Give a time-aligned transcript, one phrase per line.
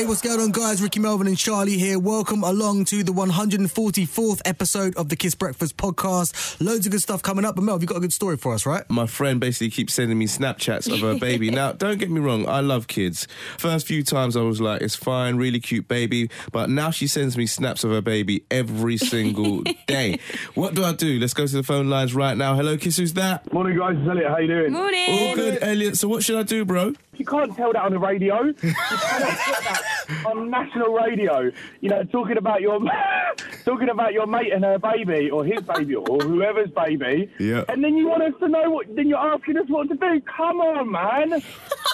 [0.00, 0.80] Hey, what's going on, guys?
[0.80, 1.98] Ricky Melvin and Charlie here.
[1.98, 6.58] Welcome along to the 144th episode of the Kiss Breakfast podcast.
[6.58, 7.54] Loads of good stuff coming up.
[7.54, 8.82] But Mel, have you got a good story for us, right?
[8.88, 11.50] My friend basically keeps sending me Snapchats of her baby.
[11.50, 13.28] now, don't get me wrong, I love kids.
[13.58, 16.30] First few times I was like, it's fine, really cute baby.
[16.50, 20.18] But now she sends me snaps of her baby every single day.
[20.54, 21.18] What do I do?
[21.20, 22.56] Let's go to the phone lines right now.
[22.56, 23.52] Hello, Kiss, who's that?
[23.52, 23.96] Morning, guys.
[23.98, 24.30] It's Elliot.
[24.30, 24.72] How you doing?
[24.72, 25.28] Morning.
[25.28, 25.98] All good, Elliot.
[25.98, 26.94] So what should I do, bro?
[27.20, 28.44] You can't tell that on the radio.
[28.44, 29.82] You cannot put that
[30.24, 31.50] on national radio.
[31.82, 32.80] You know, talking about your
[33.66, 37.30] talking about your mate and her baby, or his baby, or whoever's baby.
[37.38, 37.64] Yeah.
[37.68, 38.86] And then you want us to know what?
[38.96, 40.22] Then you're asking us what to do.
[40.34, 41.42] Come on, man.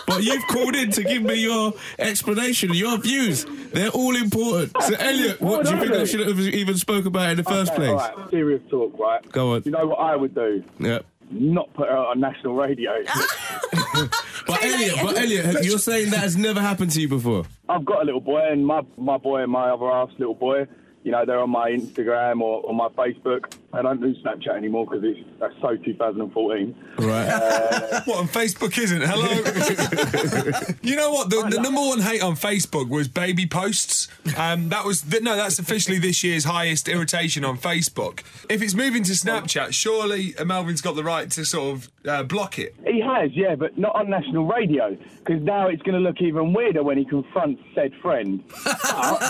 [0.07, 3.45] But you've called in to give me your explanation, your views.
[3.73, 4.81] They're all important.
[4.81, 7.73] So, Elliot, what, do you think I should have even spoke about in the first
[7.73, 8.01] Okay, place?
[8.17, 9.29] right, serious talk, right?
[9.33, 9.63] Go on.
[9.65, 10.63] You know what I would do?
[10.79, 11.01] Yeah.
[11.33, 12.93] Not put her on national radio.
[14.47, 17.45] But Elliot, but Elliot, you're saying that has never happened to you before.
[17.69, 20.67] I've got a little boy, and my my boy and my other half's little boy.
[21.03, 23.53] You know, they're on my Instagram or on my Facebook.
[23.73, 26.75] I don't do Snapchat anymore because it's that's so 2014.
[26.99, 27.27] Right.
[28.07, 29.03] What on Facebook isn't?
[29.03, 29.27] Hello.
[30.83, 31.29] you know what?
[31.29, 34.09] The, the number one hate on Facebook was baby posts.
[34.37, 38.21] Um, that was th- no, that's officially this year's highest irritation on Facebook.
[38.49, 42.23] If it's moving to Snapchat, surely uh, Melvin's got the right to sort of uh,
[42.23, 42.77] block it.
[42.87, 46.53] He has, yeah, but not on national radio because now it's going to look even
[46.53, 48.43] weirder when he confronts said friend.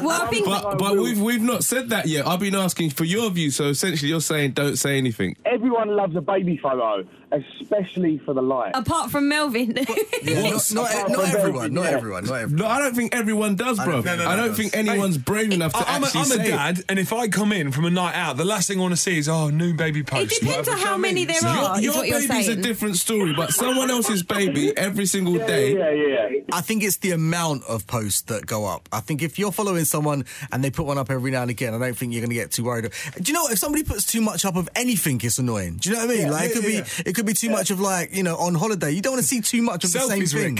[0.02, 2.26] Well, I think But but we've we've not said that yet.
[2.26, 3.50] I've been asking for your view.
[3.50, 5.36] So essentially, you're saying don't say anything.
[5.44, 8.72] Everyone loves a baby photo, especially for the light.
[8.74, 9.76] apart from Melvin.
[10.22, 12.56] Yeah, not, not, not everyone, not everyone, not everyone.
[12.56, 13.98] No, I don't think everyone does, bro.
[13.98, 16.06] I don't don't, think- No, no, no, think anyone's brave enough to I- I'm, a,
[16.06, 16.50] actually I'm say a it.
[16.50, 18.92] dad, and if I come in from a night out, the last thing I want
[18.92, 20.22] to see is oh, new baby post.
[20.22, 20.40] it post.
[20.40, 21.80] depends whatever, on do you know how many there are.
[21.80, 22.58] Your, your baby's saying.
[22.58, 25.76] a different story, but someone else's baby every single yeah, day.
[25.76, 25.90] yeah,
[26.28, 26.40] yeah.
[26.52, 28.88] I think it's the amount of posts that go up.
[28.92, 31.74] I think if you're following someone and they put one up every now and again,
[31.74, 32.90] I don't think you're going to get too worried.
[33.20, 33.52] Do you know what?
[33.52, 35.76] If somebody puts too much up of anything, it's annoying.
[35.76, 36.30] Do you know what I mean?
[36.30, 38.54] like it could yeah, be, it could be too much of like you know on
[38.54, 38.90] holiday.
[38.92, 40.30] You don't want to see too much of the same Rick.
[40.30, 40.54] thing.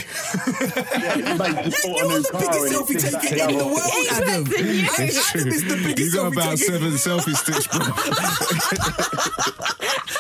[1.39, 4.45] Mate, just You're the biggest selfie it's exactly taker in the world, It's Adam.
[4.45, 4.57] better.
[4.57, 7.87] Adam is the biggest You got about seven selfie sticks, bro.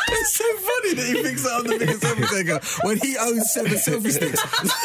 [0.08, 3.52] It's so funny that he thinks that I'm the biggest selfie taker when he owns
[3.52, 4.40] seven selfie sticks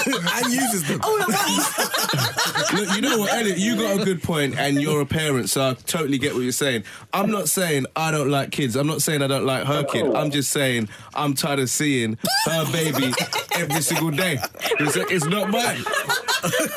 [0.07, 0.99] and uses them.
[1.03, 2.73] All at once.
[2.73, 3.57] Look, you know what, Elliot?
[3.57, 6.51] You got a good point, and you're a parent, so I totally get what you're
[6.51, 6.83] saying.
[7.13, 8.75] I'm not saying I don't like kids.
[8.75, 10.07] I'm not saying I don't like her kid.
[10.15, 13.11] I'm just saying I'm tired of seeing her baby
[13.55, 14.37] every single day.
[14.79, 15.83] It's, it's not mine.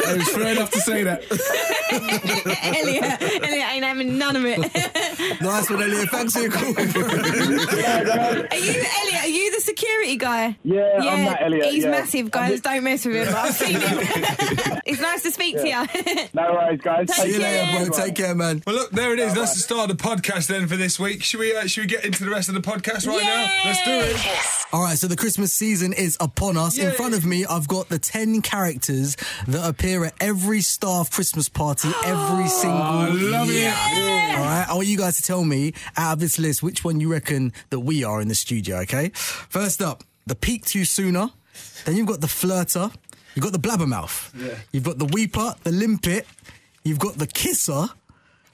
[0.06, 1.22] And it's fair enough to say that.
[2.62, 4.58] Elliot, Elliot ain't having none of it.
[5.40, 6.10] Nice one, Elliot.
[6.10, 6.64] Thanks for your call.
[6.76, 9.22] Are you Elliot?
[9.22, 10.56] Are you the security guy?
[10.64, 11.90] Yeah, I'm that Elliot, He's yeah.
[11.92, 12.60] massive, guys.
[12.60, 13.34] Don't mess with him.
[13.34, 13.98] I've seen him.
[14.84, 15.82] it's nice to speak to you.
[16.34, 17.08] No worries, guys.
[17.08, 17.66] Take See you care.
[17.72, 17.98] later, bro.
[18.04, 18.62] Take care, man.
[18.66, 19.32] Well, look, there it is.
[19.34, 21.22] That's the start of the podcast then for this week.
[21.22, 21.56] Should we?
[21.56, 23.50] Uh, should we get into the rest of the podcast right now?
[23.64, 24.53] Let's do it.
[24.72, 26.78] All right, so the Christmas season is upon us.
[26.78, 29.16] In front of me, I've got the 10 characters
[29.46, 33.54] that appear at every staff Christmas party every single I love it.
[33.54, 33.70] year.
[33.70, 36.98] All right, I want you guys to tell me out of this list which one
[36.98, 39.10] you reckon that we are in the studio, okay?
[39.14, 41.28] First up, the peak too sooner.
[41.84, 42.92] Then you've got the flirter.
[43.36, 44.32] You've got the blabbermouth.
[44.72, 46.26] You've got the weeper, the limpet.
[46.82, 47.86] You've got the kisser,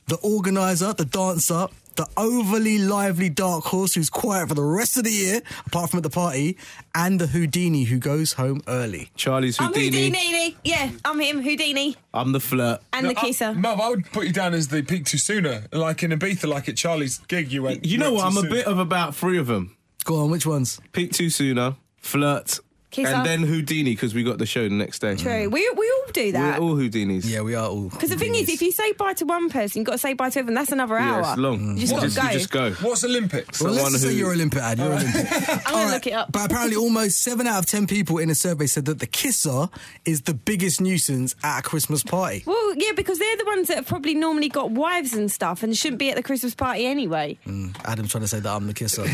[0.06, 1.68] the organizer, the dancer,
[2.00, 5.98] the overly lively dark horse who's quiet for the rest of the year, apart from
[5.98, 6.56] at the party,
[6.94, 9.10] and the Houdini who goes home early.
[9.16, 9.86] Charlie's Houdini.
[9.86, 10.18] I'm Houdini.
[10.18, 10.56] Houdini.
[10.64, 12.80] Yeah, I'm him, Houdini, I'm the flirt.
[12.94, 13.52] and the I- kisser.
[13.52, 16.70] Mel, I would put you down as the peak too sooner, like in Ibiza, like
[16.70, 17.52] at Charlie's gig.
[17.52, 17.84] You went.
[17.84, 18.32] You know went what?
[18.32, 19.76] too I'm a bit of about three of them.
[20.04, 20.80] Go on, which ones?
[20.92, 22.60] Peak too sooner, flirt,
[22.90, 23.14] Kisser.
[23.14, 25.16] and then Houdini because we got the show the next day.
[25.16, 25.48] True.
[25.48, 26.60] We, we all do that.
[26.60, 27.24] We're all Houdinis.
[27.24, 27.88] Yeah, we are all.
[27.88, 30.12] Because the thing is, if you say bye to one person, you've got to say
[30.14, 30.54] bye to everyone.
[30.54, 31.20] That's another hour.
[31.22, 31.76] Yeah, it's long.
[31.76, 32.22] You just got to go.
[32.26, 32.70] You just go.
[32.72, 33.60] What's Olympics?
[33.60, 34.78] Well, let's someone just say you're Olympic, Ad.
[34.78, 35.32] You're Olympic.
[35.48, 36.32] I'm going All to look it up.
[36.32, 39.68] But apparently, almost seven out of ten people in a survey said that the kisser
[40.04, 42.42] is the biggest nuisance at a Christmas party.
[42.46, 45.76] Well, yeah, because they're the ones that have probably normally got wives and stuff and
[45.76, 47.38] shouldn't be at the Christmas party anyway.
[47.46, 49.04] Mm, Adam's trying to say that I'm the kisser,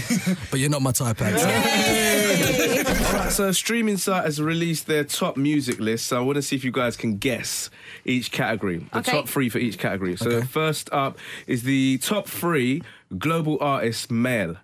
[0.51, 1.35] but you're not my type, Ad.
[2.41, 6.07] Right, so a streaming site has released their top music list.
[6.09, 7.71] So I want to see if you guys can guess
[8.05, 8.87] each category.
[8.93, 9.13] The Okay.
[9.13, 10.17] top three for each category.
[10.17, 10.47] So Okay.
[10.47, 12.83] first up is the top three
[13.19, 14.57] global artists male.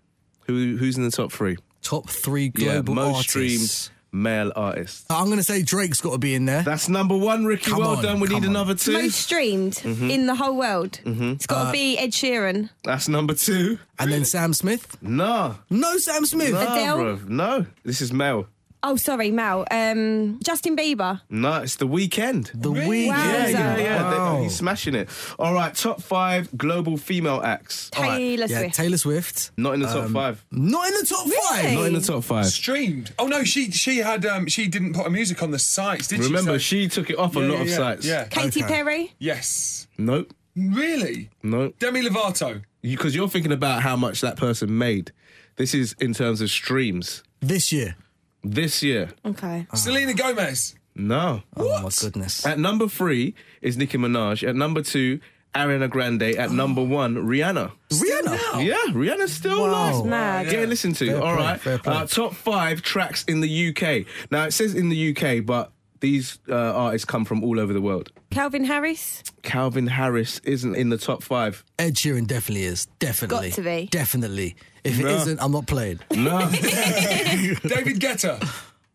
[0.46, 1.56] Who who's in the top three?
[1.82, 3.30] Top three global yeah, most artists.
[3.30, 5.05] streamed male artists.
[5.11, 6.62] I'm going to say Drake's got to be in there.
[6.62, 7.70] That's number one, Ricky.
[7.70, 8.20] Come well on, done.
[8.20, 8.50] We come need on.
[8.50, 8.93] another two.
[8.93, 10.11] Most streamed Mm-hmm.
[10.11, 11.00] in the whole world.
[11.05, 12.70] It's got to be Ed Sheeran.
[12.85, 13.79] That's number two.
[13.99, 14.97] and then Sam Smith.
[15.03, 15.56] No.
[15.70, 16.53] No, Sam Smith.
[16.53, 16.97] No, Adele?
[16.97, 17.20] bro.
[17.29, 17.67] No.
[17.85, 18.47] This is male.
[18.84, 19.64] Oh, sorry, Mal.
[19.70, 21.20] Um, Justin Bieber.
[21.31, 22.50] No, it's the Weeknd.
[22.52, 22.88] The Really?
[22.88, 23.08] week.
[23.11, 23.17] Wow.
[23.32, 24.34] Yeah, yeah, yeah.
[24.38, 25.08] They- he's smashing it.
[25.38, 27.90] All right, top five global female acts.
[27.96, 28.75] All right, Taylor Yeah, Swift.
[28.75, 29.50] Taylor Swift.
[29.56, 30.44] Not in the top five.
[30.50, 31.64] Not in the top five.
[31.64, 31.76] Really?
[31.76, 32.46] Not in the top five.
[32.46, 33.12] Streamed.
[33.20, 36.19] Oh no, she she had um she didn't put her music on the sites, did
[36.20, 36.25] she?
[36.26, 36.82] Remember, she?
[36.82, 38.05] she took it off So- a lot yeah, of yeah, sites.
[38.06, 38.25] Yeah.
[38.25, 38.75] Katy Okay.
[38.75, 39.12] Perry.
[39.20, 39.87] Yes.
[39.96, 40.34] Nope.
[40.56, 41.31] Really?
[41.44, 41.76] Nope.
[41.79, 42.62] Demi Lovato.
[42.82, 45.12] Because you're thinking about how much that person made.
[45.56, 47.23] This is in terms of streams.
[47.40, 47.94] This year.
[48.44, 49.11] This year.
[49.25, 49.67] Okay.
[49.75, 50.75] Selena Gomez.
[50.94, 51.43] No.
[51.56, 52.44] Oh my goodness.
[52.44, 54.47] At number three is Nicki Minaj.
[54.47, 55.21] At number two,
[55.55, 56.23] Ariana Grande.
[56.37, 57.73] At number one, Rihanna.
[57.91, 58.65] Rihanna.
[58.67, 59.69] Yeah, Rihanna's still Wow.
[59.71, 59.94] alive.
[59.94, 60.49] That's mad.
[60.50, 61.06] Getting listened to.
[61.06, 61.61] Fair All play, right.
[61.61, 61.94] fair play.
[61.94, 64.06] Uh, top five tracks in the UK.
[64.31, 67.81] Now it says in the UK, but these uh, artists come from all over the
[67.81, 68.12] world.
[68.31, 69.22] Calvin Harris.
[69.43, 71.64] Calvin Harris isn't in the top five.
[71.78, 72.84] Ed Sheeran definitely is.
[72.99, 73.49] Definitely.
[73.49, 73.87] Got to be.
[73.90, 74.56] Definitely.
[74.84, 75.25] If it No.
[75.25, 76.00] not I'm not playing.
[76.10, 78.46] No, David Guetta.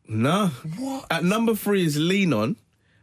[0.08, 0.48] no.
[0.78, 1.06] What?
[1.10, 2.56] At number three is Lean On,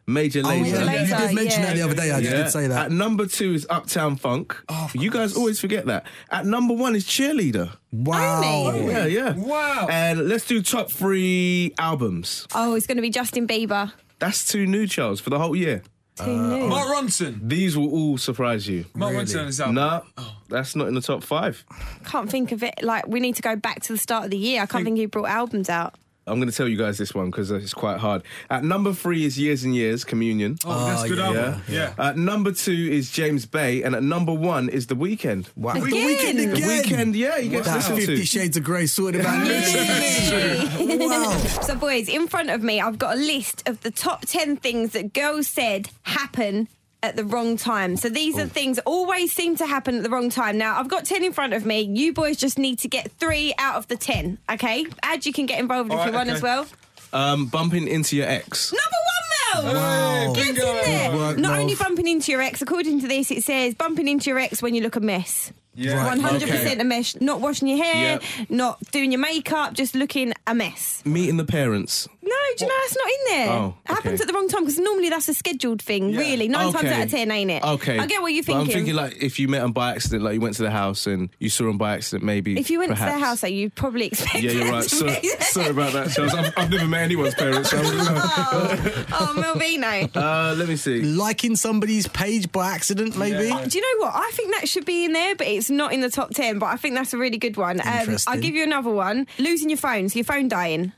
[0.07, 1.03] Major Oh, yeah.
[1.03, 1.67] You did mention yeah.
[1.67, 2.11] that the other day.
[2.11, 2.87] I did say that.
[2.87, 4.57] At number two is Uptown Funk.
[4.69, 6.07] Oh, you guys always forget that.
[6.31, 7.75] At number one is Cheerleader.
[7.91, 8.67] Wow.
[8.73, 8.93] Only?
[8.93, 9.35] Yeah, yeah.
[9.35, 9.87] Wow.
[9.91, 12.47] And let's do top three albums.
[12.55, 13.93] Oh, it's going to be Justin Bieber.
[14.19, 15.83] That's two new Charles for the whole year.
[16.23, 16.65] Who knew?
[16.67, 17.41] Uh, Mark Ronson.
[17.49, 18.85] These will all surprise you.
[18.95, 19.25] Mark Really?
[19.25, 19.75] Ronson on his album.
[19.75, 20.37] No, oh.
[20.49, 21.65] that's not in the top five.
[22.05, 22.75] Can't think of it.
[22.83, 24.63] Like we need to go back to the start of the year.
[24.63, 25.95] I can't think who brought albums out.
[26.27, 28.23] I'm going to tell you guys this one because it's quite hard.
[28.49, 30.57] At number three is Years and Years, Communion.
[30.65, 31.63] Oh, that's a good yeah, album.
[31.69, 31.95] Yeah.
[31.99, 35.49] At number two is James Bay, and at number one is The Weeknd.
[35.57, 35.73] Wow.
[35.73, 35.91] Again?
[35.91, 36.69] The weekend The The again.
[36.69, 38.25] Weekend, yeah, you get to listen Fifty to.
[38.27, 39.47] Shades of Grey sorted about.
[40.81, 41.41] wow.
[41.65, 44.93] So, boys, in front of me, I've got a list of the top 10 things
[44.93, 46.69] that girls said happen
[47.05, 47.97] at the wrong time.
[47.97, 50.59] So, these are things always seem to happen at the wrong time.
[50.59, 51.81] Now, I've got 10 in front of me.
[51.83, 54.87] You boys just need to get three out of the 10, okay?
[55.03, 56.37] Ad, you can get involved All if you want okay.
[56.37, 56.67] as well.
[57.13, 58.73] Um, bumping into your ex.
[58.73, 59.75] Number one, Mel!
[59.75, 60.33] Wow.
[60.35, 61.13] Get in there.
[61.17, 61.61] Work, Not Mel.
[61.61, 64.75] only bumping into your ex, according to this, it says bumping into your ex when
[64.75, 65.53] you look a mess.
[65.75, 65.97] Yeah.
[66.07, 66.19] Right.
[66.19, 66.79] 100% okay.
[66.79, 67.17] a mess.
[67.21, 68.51] Not washing your hair, Yep.
[68.51, 71.03] not doing your makeup, just looking a mess.
[71.05, 72.09] Meeting the parents.
[72.23, 73.53] No, do you know that's not in there?
[73.53, 76.09] Oh, It happens at the wrong time because normally that's a scheduled thing.
[76.11, 76.21] Yeah.
[76.21, 77.63] Really, nine times out of ten, ain't it?
[77.63, 77.99] Okay.
[77.99, 78.67] I get what you're But thinking.
[78.67, 81.07] I'm thinking like if you met them by accident, like you went to the house
[81.07, 82.59] and you saw them by accident, maybe.
[82.59, 83.13] if you went to perhaps.
[83.13, 84.43] their house, though, you'd probably expect.
[84.43, 84.83] Yeah, you're right.
[84.83, 86.33] to Sorry, sorry about that, Charles.
[86.33, 87.69] I've, I've never met anyone's parents.
[87.71, 89.05] So I don't know.
[89.13, 90.11] oh, Melvino.
[90.25, 91.03] Uh, let me see.
[91.03, 93.49] Liking somebody's page by accident, maybe.
[93.49, 93.67] Yeah.
[93.67, 94.15] Do you know what?
[94.15, 96.59] I think that should be in there, but it's not in the top ten.
[96.59, 97.81] But I think that's a really good one.
[97.81, 99.27] Um, I'll give you another one.
[99.39, 100.93] Losing your phone, so your phone dying.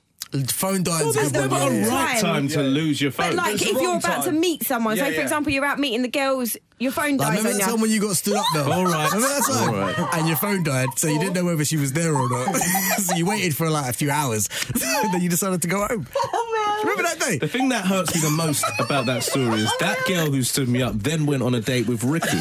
[0.48, 1.04] Phone dies.
[1.04, 1.88] Well, there's never one, a yeah.
[1.88, 2.68] right time to Yeah.
[2.68, 3.28] lose your phone.
[3.28, 5.22] But like, It's if you're wrong about to meet someone, Yeah, say for yeah.
[5.22, 7.70] example, you're out meeting the girls, your phone Like, dies remember on that you.
[7.72, 8.70] time when you got stood up though?
[8.72, 9.10] All right.
[9.12, 9.68] Remember that time?
[9.68, 10.14] All right.
[10.14, 12.54] And your phone died, so you didn't know whether she was there or not.
[12.98, 14.48] so you waited for like a few hours.
[15.12, 16.06] then you decided to go home.
[16.82, 17.38] Remember that day?
[17.38, 20.68] The thing that hurts me the most about that story is that girl who stood
[20.68, 22.36] me up then went on a date with Ricky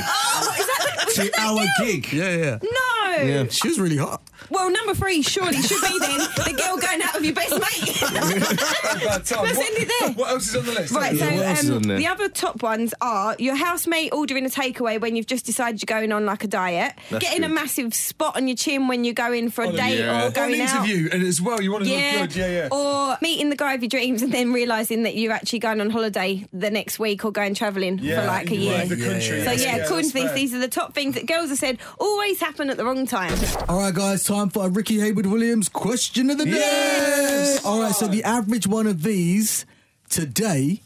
[1.15, 2.11] to our gig.
[2.11, 2.57] Yeah, yeah.
[2.61, 2.84] No.
[3.23, 3.47] Yeah.
[3.49, 4.21] She was really hot.
[4.49, 8.01] Well, number three surely should be then the girl going out with your best mate.
[9.03, 9.43] Bad time.
[9.43, 10.09] Let's What- end it there.
[10.13, 10.93] What else is on the list?
[10.93, 11.97] Right, Yeah, what else is so on um, there?
[11.97, 15.87] the other top ones are your housemate ordering a takeaway when you've just decided you're
[15.99, 17.53] going on like a diet, That's getting a good.
[17.55, 20.23] massive spot on your chin when you're going for a date yeah.
[20.23, 20.85] or On going an out.
[20.87, 22.17] interview, and as well, you want to Yeah.
[22.21, 22.35] look good.
[22.35, 22.67] Yeah, yeah.
[22.71, 25.89] Or meeting the guy of your dreams and then realising that you're actually going on
[25.89, 28.79] holiday the next week or going travelling yeah, for like a year.
[28.79, 29.43] leave the country.
[29.43, 30.35] So yeah, according to that's these, fair.
[30.35, 33.37] these are the top things that girls have said always happen at the wrong time.
[33.69, 36.51] All right, guys, time for a Rickie Haywood Williams question of the day.
[36.51, 37.65] Yes!
[37.65, 39.65] All right, so the average one of these
[40.09, 40.81] today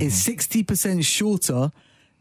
[0.00, 1.72] is 60% shorter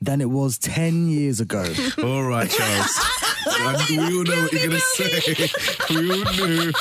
[0.01, 1.63] than it was 10 years ago.
[2.03, 2.99] All right, Charles.
[3.43, 5.49] I- we all know what you're going to say.
[5.89, 6.71] We all knew.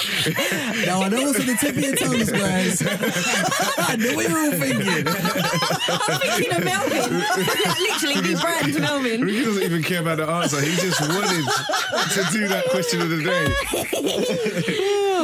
[0.87, 2.83] now, I know what's on the tip of your tongues, guys.
[2.87, 5.09] I know what you're all thinking.
[5.09, 7.19] I'm thinking of Melvin.
[7.81, 9.21] Literally, big brand Melvin.
[9.23, 10.61] Ricky doesn't even care about the answer.
[10.61, 11.45] He just wanted
[12.13, 13.47] to do that question of the day.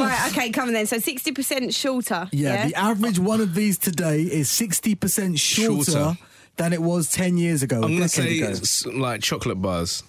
[0.01, 0.85] Right, okay, come on then.
[0.85, 2.27] So 60% shorter.
[2.31, 6.17] Yeah, the average one of these today is 60% shorter, Shorter.
[6.57, 7.77] Than it was 10 years ago.
[7.81, 8.49] a I'm going to say ago.
[8.49, 10.03] it's like chocolate bars.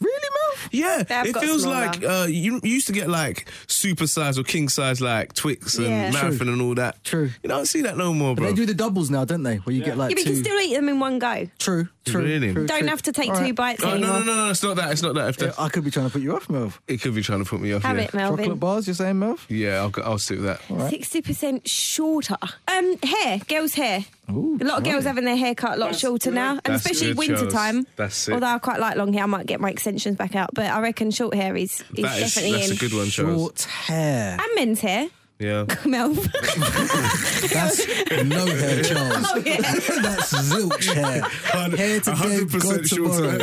[0.00, 0.68] Really, Mel?
[0.72, 1.86] Yeah, They have it got feels smaller.
[1.86, 5.76] like uh, you, you used to get like super size or king size like Twix
[5.76, 6.10] and Yeah.
[6.10, 6.52] Marathon True.
[6.54, 7.04] and all that.
[7.04, 7.30] True.
[7.42, 8.50] You don't see that no more, But bro.
[8.50, 9.56] they do the doubles now, don't they?
[9.56, 10.42] Where you get like Yeah, but you two.
[10.42, 11.48] can still eat them in one go.
[11.58, 12.22] True, true.
[12.24, 12.52] Really?
[12.52, 12.88] true, Don't true.
[12.88, 13.54] have to take All two right.
[13.54, 14.92] bites Oh, no, no, no, no, it's not that.
[14.92, 15.28] It's not that.
[15.30, 16.78] If Yeah, that I could be trying to put you off, Melv.
[16.88, 17.82] it could be trying to put me off.
[17.82, 18.04] Have yeah.
[18.04, 18.38] it, Melvin.
[18.44, 19.40] Chocolate bars, you're saying, Melv?
[19.48, 20.90] Yeah, I'll, go- I'll stick with that.
[20.90, 22.36] Sixty percent shorter.
[22.68, 24.04] Um, hair, girls' hair.
[24.30, 26.36] Ooh, a lot of girls having their hair cut a lot That's shorter good.
[26.36, 27.52] now, and That's especially good, winter Charles.
[27.52, 27.86] time.
[27.96, 28.32] That's it.
[28.34, 30.50] Although I quite like long hair, I might get my extensions back out.
[30.54, 32.76] But I reckon short hair is, is That is definitely that's in.
[32.76, 33.40] a good one, Charles.
[33.40, 34.32] Short hair.
[34.40, 35.08] And men's hair.
[35.40, 35.64] Yeah.
[35.86, 36.10] Mel.
[36.12, 37.86] That's
[38.24, 39.26] no hair, Charles.
[39.30, 41.22] oh yeah, That's zilch hair.
[41.22, 43.38] Hair today, 100% God tomorrow.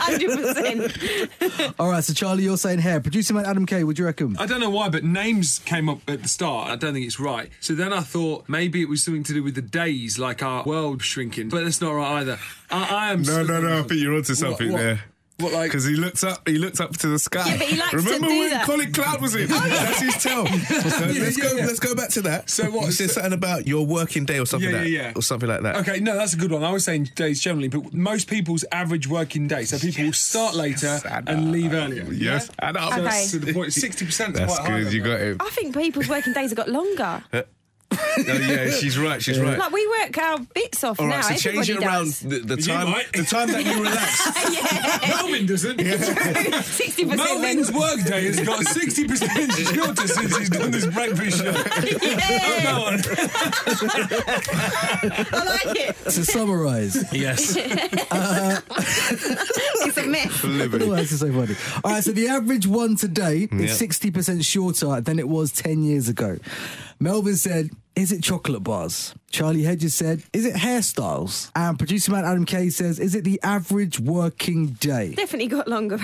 [0.00, 1.74] hundred percent.
[1.78, 3.00] All right, so Charlie, you're saying hair.
[3.00, 4.36] Producer man Adam K, what do you reckon?
[4.36, 6.70] I don't know why, but names came up at the start.
[6.70, 7.50] I don't think it's right.
[7.60, 10.64] So then I thought maybe it was something to do with the days, like our
[10.64, 11.50] world shrinking.
[11.50, 12.40] But that's not right either.
[12.68, 13.22] I, I am.
[13.22, 13.78] No, no, no.
[13.78, 14.78] I think you're onto something what?
[14.78, 15.04] there.
[15.38, 17.44] What, like- Because he looked up, he looked up to the sky.
[17.46, 18.64] Yeah, but he likes to Remember do when that.
[18.64, 19.52] Colin Cloud was in?
[19.52, 20.46] Oh, that's his tell.
[20.96, 21.56] So let's yeah, go.
[21.56, 21.66] yeah.
[21.66, 22.48] Let's go back to that.
[22.48, 25.02] So what- You said so- something about your working day or something Yeah, like yeah,
[25.08, 25.12] yeah.
[25.14, 25.76] or something like that.
[25.76, 26.64] Okay, no, that's a good one.
[26.64, 29.64] I was saying days generally, but most people's average working day.
[29.64, 31.32] So people will start later I know.
[31.32, 32.04] and leave earlier.
[32.10, 32.88] Yes, I know.
[32.90, 33.22] So, Okay.
[33.24, 34.34] so the point, sixty percent.
[34.36, 34.86] That's quite good.
[34.86, 35.10] then, You though.
[35.10, 35.36] got it.
[35.40, 37.22] I think people's working days have got longer.
[37.32, 37.42] Uh,
[38.18, 39.22] Oh yeah, she's right.
[39.22, 39.58] She's right.
[39.58, 41.16] Like we work our bits off All now.
[41.20, 42.20] right, so change Everybody it around does.
[42.20, 42.90] the, the You time.
[42.90, 43.12] might.
[43.12, 45.08] The time that you relax.
[45.08, 45.80] Melvin doesn't.
[46.64, 47.18] Sixty percent.
[47.40, 51.52] Melvin's workday has got sixty percent shorter since he's done this breakfast show.
[51.54, 53.00] Oh, go on.
[55.32, 55.96] I like it.
[56.04, 57.04] To summarise.
[57.12, 57.56] yes.
[59.86, 60.40] It's a mess.
[60.44, 60.48] Oh,
[60.94, 61.54] that's so funny.
[61.84, 66.08] All right, so the average one today is 60% shorter than it was 10 years
[66.08, 66.38] ago.
[66.98, 69.14] Melvin said, Is it chocolate bars?
[69.30, 71.50] Charlie Hedges said, Is it hairstyles?
[71.54, 75.14] And producer man Adam Kay says, Is it the average working day?
[75.14, 75.98] Definitely got longer.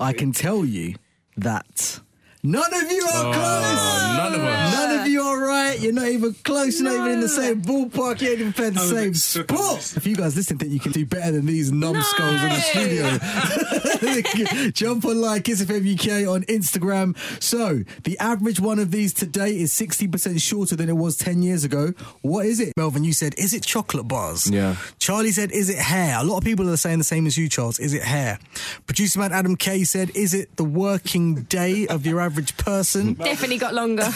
[0.00, 0.94] I can tell you
[1.36, 2.00] that
[2.42, 3.42] none of you are oh, close.
[3.42, 4.74] Oh, none of us.
[4.74, 5.78] None of you are right.
[5.80, 6.80] You're not even close.
[6.80, 8.20] You're not even in the same ballpark.
[8.20, 9.96] You ain't even playing the I'm same bit stuck on sport.
[9.96, 13.18] If you guys listen, think you can do better than these numbskulls in the studio.
[14.72, 17.16] Jump on like Kiss FM UK on Instagram.
[17.42, 21.64] So the average one of these today is 60% shorter than it was 10 years
[21.64, 21.92] ago.
[22.22, 22.72] What is it?
[22.76, 24.50] Melvin, you said, is it chocolate bars?
[24.50, 24.76] Yeah.
[24.98, 26.18] Charlie said, is it hair?
[26.18, 27.78] A lot of people are saying the same as you, Charles.
[27.78, 28.38] Is it hair?
[28.86, 33.14] Producer man Adam Kay said, is it the working day of your average person?
[33.14, 34.04] Definitely got longer.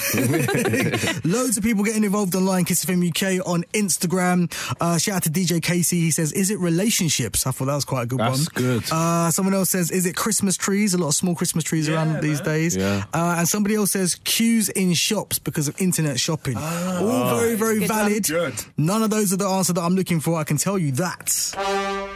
[1.25, 2.65] Loads of people getting involved online.
[2.65, 4.50] Kiss FM UK on Instagram.
[4.81, 6.00] Uh, shout out to DJ Casey.
[6.00, 8.47] He says, "Is it relationships?" I thought that was quite a good That's one.
[8.55, 8.85] good.
[8.91, 12.21] Uh, someone else says, "Is it Christmas trees?" A lot of small Christmas trees around
[12.21, 12.77] these days.
[12.77, 13.05] Yeah.
[13.12, 16.57] Uh, and somebody else says queues in shops because of internet shopping.
[16.57, 18.25] All very, very Good valid.
[18.27, 18.55] Good.
[18.77, 20.39] None of those are the answer that I'm looking for.
[20.39, 22.10] I can tell you that.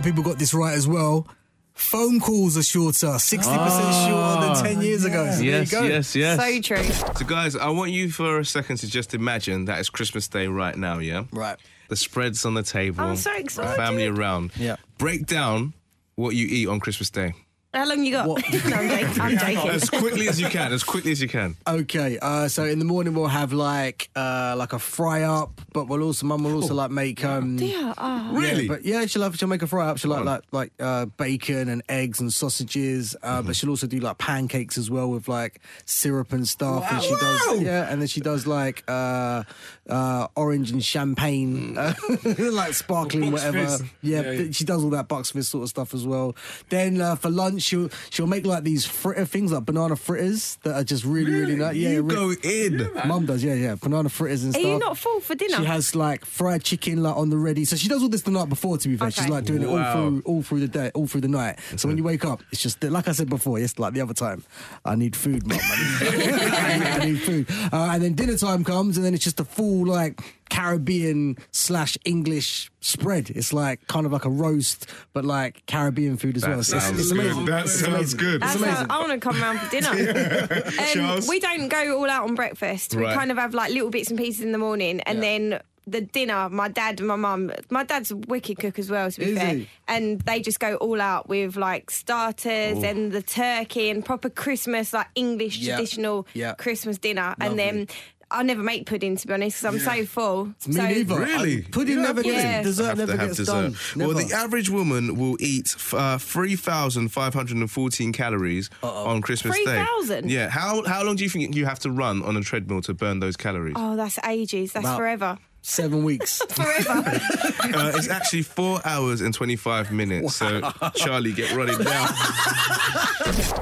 [0.00, 1.28] Lot of people got this right as well.
[1.74, 4.06] Phone calls are shorter, 60% ah.
[4.08, 5.30] shorter than 10 years ago.
[5.30, 5.82] So you Yes, go.
[5.82, 6.40] yes, yes.
[6.40, 7.14] so true.
[7.16, 10.46] So, guys, I want you for a second to just imagine that it's Christmas Day
[10.46, 11.24] right now, yeah?
[11.32, 11.58] Right.
[11.88, 13.04] The spreads on the table.
[13.04, 13.76] I'm so excited.
[13.76, 14.52] Family around.
[14.56, 14.76] Yeah.
[14.96, 15.74] Break down
[16.14, 17.34] what you eat on Christmas Day.
[17.72, 18.26] How long you got?
[18.26, 18.42] What?
[18.68, 19.20] no, I'm joking.
[19.22, 19.70] I'm joking.
[19.70, 21.56] As quickly as you can, as quickly as you can.
[21.68, 25.86] Okay, uh, so in the morning we'll have like uh, like a fry up, but
[25.86, 28.30] we'll also mum will also like make um Yeah, oh.
[28.32, 28.66] Really?
[28.66, 29.98] But yeah, she'll have she'll make a fry up.
[29.98, 33.14] She'll like like like uh, bacon and eggs and sausages.
[33.22, 36.90] Uh, But she'll also do like pancakes as well with like syrup and stuff.
[36.90, 39.44] And she does yeah, and then she does like uh,
[39.88, 41.94] uh, orange and champagne, uh,
[42.38, 43.58] like sparkling whatever.
[44.02, 44.50] Yeah, Yeah, yeah.
[44.50, 46.34] she does all that Bucks Fizz sort of stuff as well.
[46.68, 50.74] Then uh, for lunch she'll she'll make like these fritter things like banana fritters that
[50.74, 51.76] are just really really, nice.
[51.76, 52.90] Yeah, you re- go in.
[53.08, 53.74] Mum does, yeah, yeah.
[53.76, 54.70] Banana fritters and Are stuff.
[54.70, 55.56] you not full for dinner?
[55.58, 57.64] She has like fried chicken like on the ready.
[57.64, 58.78] So she does all this the night before.
[58.78, 61.22] To be fair, she's like doing it all through all through the day, all through
[61.22, 61.58] the night.
[61.76, 63.58] So when you wake up, it's just like I said before.
[63.58, 64.44] Yes, like the other time,
[64.84, 65.58] I need food, mum.
[65.62, 66.30] I need,
[67.02, 67.46] I need, food.
[67.72, 71.96] Uh, and then dinner time comes, and then it's just a full like Caribbean slash
[72.04, 73.30] English spread.
[73.30, 76.62] It's like kind of like a roast, but like Caribbean food as That well.
[76.62, 77.44] So it's, it's amazing.
[77.50, 78.40] That sounds good.
[78.42, 78.86] That's amazing.
[78.88, 79.90] how- I want to come around for dinner.
[81.00, 82.94] Um, we don't go all out on breakfast.
[82.94, 86.00] We kind of have like little bits and pieces in the morning, and then the
[86.00, 86.48] dinner.
[86.50, 87.52] My dad and my mum.
[87.70, 89.10] My dad's a wicked cook as well.
[89.10, 89.68] To be Is fair, he?
[89.88, 94.92] and they just go all out with like starters and the turkey and proper Christmas,
[94.92, 95.74] like English Yeah.
[95.76, 96.54] traditional Yeah.
[96.54, 97.46] Christmas dinner, Lovely.
[97.46, 97.88] and then.
[98.32, 100.44] I never make pudding to be honest because I'm so full.
[100.46, 101.18] Me so, neither.
[101.18, 101.58] Really?
[101.58, 102.62] I- pudding never gets pudding?
[102.62, 103.52] dessert Have never to have gets dessert.
[103.52, 103.76] done.
[103.96, 104.28] Well, Never.
[104.28, 109.64] the average woman will eat uh, 3,514 calories on Christmas Day.
[109.64, 110.30] 3,000?
[110.30, 110.48] Yeah.
[110.48, 113.20] How how long do you think you have to run on a treadmill to burn
[113.20, 113.74] those calories?
[113.76, 114.72] Oh, that's ages.
[114.72, 115.38] That's About- forever.
[115.62, 116.42] Seven weeks.
[116.48, 117.20] Forever.
[117.72, 120.34] Uh, it's actually four hours and 25 minutes.
[120.34, 120.60] So,
[120.94, 122.08] Charlie, get running down.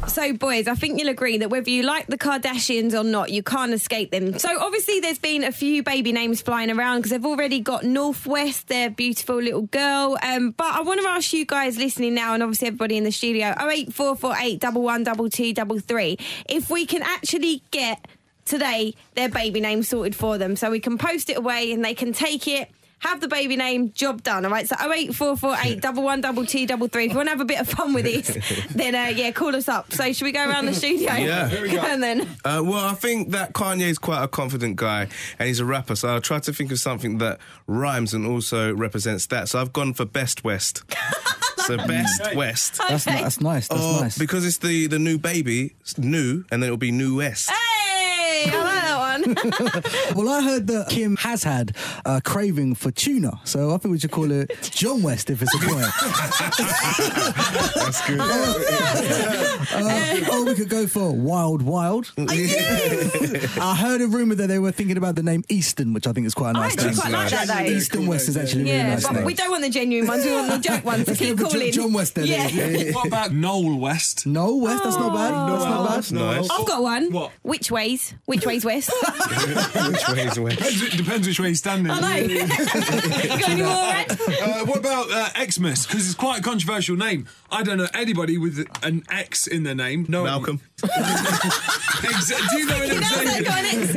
[0.09, 3.43] So, boys, I think you'll agree that whether you like the Kardashians or not, you
[3.43, 4.39] can't escape them.
[4.39, 8.69] So, obviously, there's been a few baby names flying around because they've already got Northwest,
[8.69, 10.19] their beautiful little girl.
[10.23, 13.13] Um, but I want to ask you guys listening now, and obviously everybody in the
[13.13, 18.07] studio, 08448 112233, if we can actually get
[18.49, 21.95] today their baby name sorted for them so we can post it away and they
[21.95, 24.45] can take it have the baby name, job done.
[24.45, 27.05] All right, so 08448 double one double two double three.
[27.05, 28.27] If you want to have a bit of fun with this,
[28.75, 29.93] then uh, yeah, call us up.
[29.93, 31.13] So should we go around the studio?
[31.15, 31.49] Yeah.
[31.49, 31.79] Here we go.
[31.87, 35.07] and then Uh, well, I think that Kanye is quite a confident guy
[35.39, 37.39] and he's a rapper, so I'll try to think of something that
[37.69, 39.49] rhymes and also represents that.
[39.49, 40.83] So I've gone for Best West.
[41.59, 42.79] so Best West.
[42.89, 43.15] That's, Okay.
[43.19, 43.69] ni- that's nice.
[43.69, 44.19] That's Oh, nice.
[44.19, 47.49] Because it's the, the new baby, it's new, and then it'll be New West.
[47.49, 47.55] Hey,
[48.51, 49.18] I like that one.
[50.15, 51.73] Well, I heard that Kim has had
[52.05, 55.55] a craving for tuna, so I think we should call it John West if it's
[55.55, 55.83] a boy.
[57.77, 58.21] That's good.
[58.21, 58.55] Uh,
[60.33, 62.13] or we could go for Wild Wild.
[62.19, 66.27] I heard a rumor that they were thinking about the name Easton, which I think
[66.27, 66.97] is quite a I nice actually name.
[66.99, 67.71] quite like that though.
[67.71, 69.25] Easton West is actually a really Yeah, nice but name.
[69.25, 70.25] we don't want the genuine ones.
[70.25, 71.73] We want the joke ones to Let's keep go for Jo- calling.
[71.73, 72.27] John West then.
[72.27, 72.49] Yeah.
[72.49, 72.93] Yeah, yeah, yeah.
[72.93, 74.27] What about Noel West?
[74.27, 75.33] No, West, that's not bad.
[75.53, 76.13] That's not bad.
[76.39, 76.49] Nice.
[76.51, 77.13] I've got one.
[77.13, 77.33] What?
[77.43, 78.15] Which ways?
[78.27, 78.91] Which ways west?
[79.91, 80.59] Which way is West?
[80.59, 81.91] Depends, depends which way he's standing.
[81.91, 82.47] I know.
[82.47, 84.11] got any more, Ed?
[84.11, 85.87] Uh, what about uh, Xmas?
[85.87, 87.27] Because it's quite a controversial name.
[87.51, 90.07] I don't know anybody with an X in their name.
[90.09, 90.61] No, Malcolm.
[90.83, 93.95] Exa- do you know an You know that an X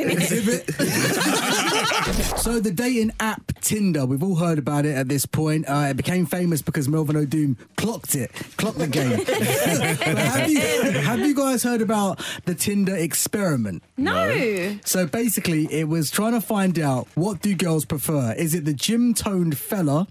[2.32, 2.38] in.
[2.38, 5.66] So the dating app Tinder, we've all heard about it at this point.
[5.70, 9.20] Uh, it became famous because Melvin Odoom clocked it, clocked the game.
[10.02, 13.84] But have, you, have you guys heard about the Tinder experiment?
[13.98, 14.78] No.
[14.84, 18.34] So basically, it was trying to find out what do girls prefer?
[18.38, 20.08] Is it the gym-toned fella,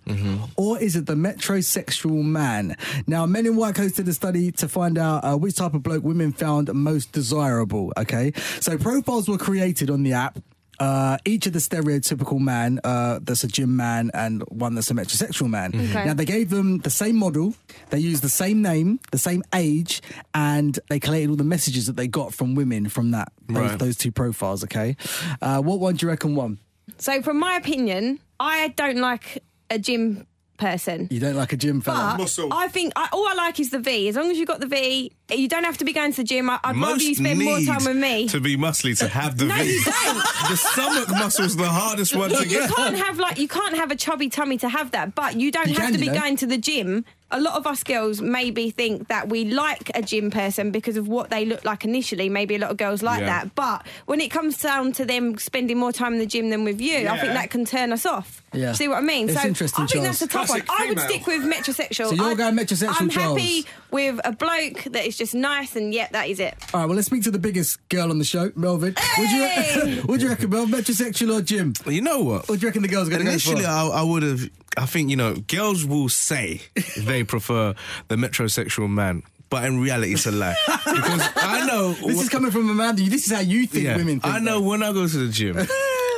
[0.56, 2.76] or is it the metrosexual man?
[3.06, 6.04] Now, Men in White hosted a study to find out uh, which type of bloke
[6.04, 7.92] women found most desirable.
[7.96, 10.38] Okay, so profiles were created on the app.
[10.78, 14.94] Uh, each of the stereotypical man uh, that's a gym man and one that's a
[14.94, 15.68] metrosexual man.
[15.74, 16.06] Okay.
[16.06, 17.52] Now they gave them the same model,
[17.90, 20.00] they used the same name, the same age,
[20.32, 23.78] and they collated all the messages that they got from women from that those, Right.
[23.78, 24.64] those two profiles.
[24.64, 24.96] Okay,
[25.42, 26.58] uh, what one do you reckon won?
[26.96, 30.26] So, from my opinion, I don't like a gym
[30.60, 31.08] person.
[31.10, 32.14] You don't like a gym fella.
[32.16, 32.52] But Muscle.
[32.52, 34.08] I think I, all I like is the V.
[34.08, 36.24] As long as you've got the V, you don't have to be going to the
[36.24, 36.48] gym.
[36.48, 38.28] I, I'd rather Most you spend more time with me.
[38.28, 39.64] to be muscly to have the No, V.
[39.72, 40.24] you don't.
[40.50, 42.70] The stomach muscle's the hardest one to you get.
[42.70, 45.68] can't have like you can't have a chubby tummy to have that, but you don't
[45.68, 46.20] You have can, to be you know.
[46.20, 47.04] going to the gym.
[47.32, 51.06] A lot of us girls maybe think that we like a gym person because of
[51.08, 52.28] what they look like initially.
[52.28, 53.26] Maybe a lot of girls like Yeah.
[53.44, 56.64] that, but when it comes down to them spending more time in the gym than
[56.64, 58.42] with you, I think that can turn us off.
[58.52, 58.72] Yeah.
[58.72, 59.28] See what I mean?
[59.28, 60.18] It's so interesting, I think Charles.
[60.18, 60.82] that's a tough Classic one.
[60.82, 62.08] I would stick with metrosexual.
[62.08, 63.38] So you're I- going metrosexual, I'm Charles.
[63.40, 66.54] happy with a bloke that is just nice, and yep, that is it.
[66.72, 68.94] All right, well, let's speak to the biggest girl on the show, Melvin.
[69.18, 70.00] Would you, Hey!
[70.08, 71.74] would you reckon, Mel, metrosexual or gym?
[71.86, 72.48] You know what?
[72.48, 73.64] What do you reckon the girls are going to go Initially.
[73.64, 74.48] I, I would have.
[74.76, 76.60] I think you know, girls will say
[76.98, 77.74] they prefer
[78.08, 81.94] the metrosexual man, but in reality, it's a lie because I know.
[82.06, 83.02] This is coming from Amanda.
[83.02, 84.34] This is how you think yeah, women think.
[84.34, 85.58] I know when I go to the gym,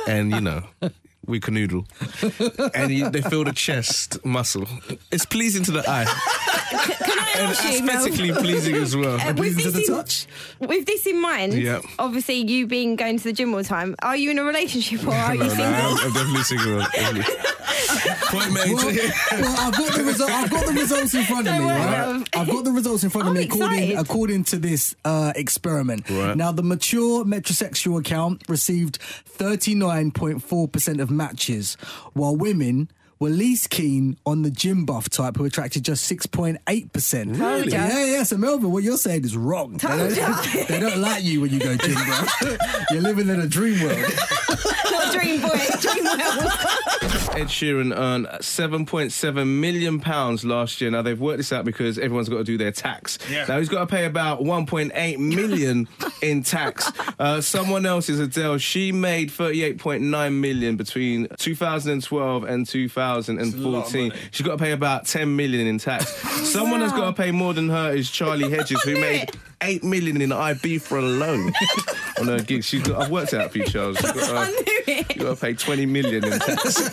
[0.07, 0.63] and you know.
[1.25, 1.85] We canoodle,
[2.75, 4.67] and you, they feel the chest muscle.
[5.09, 6.03] It's pleasing to the eye,
[7.03, 7.95] Can I and ask you, Mel?
[8.05, 9.19] aesthetically pleasing as well.
[9.19, 10.27] Uh, with Pleasing to this, the in, touch.
[10.59, 11.81] with this in mind, Yeah.
[11.99, 15.05] obviously you being going to the gym all the time, are you in a relationship
[15.07, 15.73] or are you No, no, single?
[15.75, 16.79] I'm, I'm definitely single.
[16.79, 17.35] definitely.
[18.27, 18.73] Point made.
[18.73, 20.31] Well, well, I've got the result.
[20.31, 21.65] I've got the results in front of Don't me.
[21.65, 22.29] worry, Right?
[22.35, 23.97] I've got the results in front of I'm me according excited.
[23.99, 26.09] according to this uh, experiment.
[26.09, 26.35] Right.
[26.35, 31.75] Now, the mature metrosexual account received thirty nine point four percent of matches,
[32.13, 32.89] while women.
[33.23, 37.37] Were least keen on the gym buff type, who attracted just six point eight percent.
[37.37, 37.87] Told ya.
[37.87, 38.23] Yeah, yeah.
[38.23, 39.77] So Melvin, what you're saying is wrong.
[39.77, 42.41] They don't, they don't like you when you go gym, buff.
[42.91, 43.97] You're living in a dream world.
[44.91, 46.51] Not dream boy, dream world.
[47.35, 50.91] Ed Sheeran earned 7.7 million pounds last year.
[50.91, 53.17] Now they've worked this out because everyone's got to do their tax.
[53.31, 53.45] Yeah.
[53.45, 55.87] Now he's got to pay about 1.8 million
[56.21, 56.91] in tax.
[57.17, 58.59] Uh, someone else is Adele.
[58.59, 62.67] She made 38.9 million between 2012 and
[63.21, 64.11] 2014.
[64.31, 66.07] She's got to pay about 10 million in tax.
[66.51, 69.29] Someone that's got to pay more than her is Charlie Hedges, who made
[69.61, 71.53] 8 million in Ibiza alone
[72.19, 72.63] on her gig.
[72.63, 73.97] She's got, I've worked it out for you, Charles.
[73.97, 74.51] She's got, uh,
[74.87, 76.91] I knew you got to pay 20 million in tax.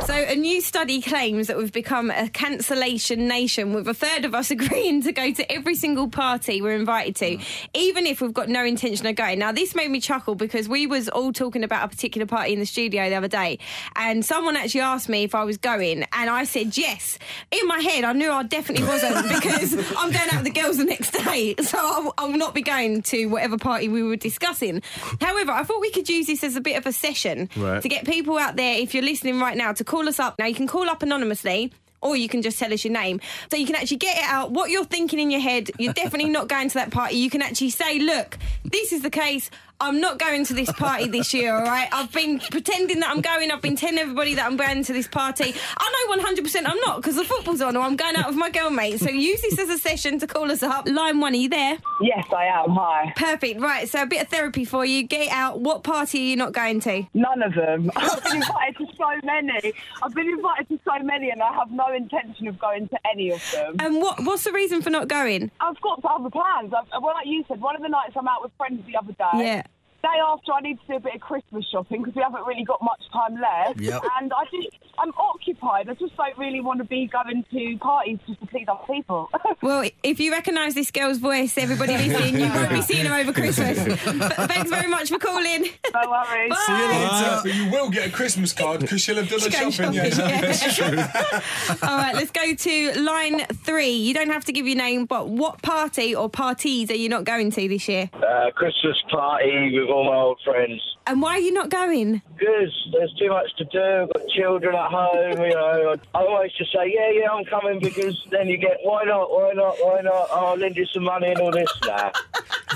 [0.06, 4.34] So, a new study claims that we've become a cancellation nation, with a third of
[4.34, 7.68] us agreeing to go to every single party we're invited to, mm.
[7.74, 9.38] even if we've got no intention of going.
[9.38, 12.58] Now, this made me chuckle because we was all talking about a particular party in
[12.58, 13.58] the studio the other day,
[13.96, 17.18] and someone actually asked me if I was going, and I said yes.
[17.50, 20.78] In my head, I knew I definitely wasn't because I'm going out with the girls
[20.78, 24.16] the next day, so I, I will not be going to whatever party we were
[24.16, 24.82] discussing.
[25.20, 27.82] However, I thought we could use this as a bit of a session Right.
[27.82, 30.36] to get people out there, if you're listening right now, to call us up.
[30.38, 31.72] Now, you can call up anonymously.
[32.02, 33.20] Or you can just tell us your name.
[33.50, 35.70] So you can actually get it out, what you're thinking in your head.
[35.78, 37.16] You're definitely not going to that party.
[37.16, 39.50] You can actually say, look, this is the case.
[39.80, 41.88] I'm not going to this party this year, all right?
[41.90, 43.50] I've been pretending that I'm going.
[43.50, 45.54] I've been telling everybody that I'm going to this party.
[45.78, 48.50] I know 100% I'm not because the football's on or I'm going out with my
[48.50, 49.02] girl mates.
[49.02, 50.86] So use this as a session to call us up.
[50.86, 51.78] Line one, are you there?
[52.02, 52.70] Yes, I am.
[52.70, 53.12] Hi.
[53.16, 53.60] Perfect.
[53.60, 53.88] Right.
[53.88, 55.02] So a bit of therapy for you.
[55.02, 55.60] Get out.
[55.60, 57.04] What party are you not going to?
[57.14, 57.90] None of them.
[57.96, 59.72] I've been invited to so many.
[60.02, 63.30] I've been invited to so many, and I have no intention of going to any
[63.30, 63.76] of them.
[63.78, 65.50] And what what's the reason for not going?
[65.60, 66.72] I've got other plans.
[66.76, 69.12] I've, well, like you said, one of the nights I'm out with friends the other
[69.12, 69.44] day.
[69.44, 69.62] Yeah.
[70.02, 72.64] Day after, I need to do a bit of Christmas shopping because we haven't really
[72.64, 73.78] got much time left.
[73.80, 74.02] Yep.
[74.18, 75.90] And I just, I'm occupied.
[75.90, 79.28] I just don't really want to be going to parties just to please other people.
[79.62, 83.30] Well, if you recognise this girl's voice, everybody listening, you won't be seeing her over
[83.32, 83.78] Christmas.
[84.18, 85.64] But thanks very much for calling.
[85.92, 86.48] no worries.
[86.50, 86.56] Bye.
[86.66, 87.40] See you later.
[87.42, 89.92] But you will get a Christmas card because she'll have done the Go shopping.
[89.94, 90.96] Yeah, shopping, that's true.
[91.88, 93.90] All right, let's go to line three.
[93.90, 97.24] You don't have to give your name, but what party or parties are you not
[97.24, 98.08] going to this year?
[98.14, 100.80] uh, Christmas party with all my old friends.
[101.06, 102.22] And why are you not going?
[102.38, 103.82] Because there's too much to do.
[103.82, 105.96] I've got children at home, you know.
[106.14, 109.30] I I always just say, yeah, yeah, I'm coming because then you get, why not,
[109.30, 110.28] why not, why not?
[110.30, 111.68] Oh, I'll lend you some money and all this.
[111.84, 112.10] Nah.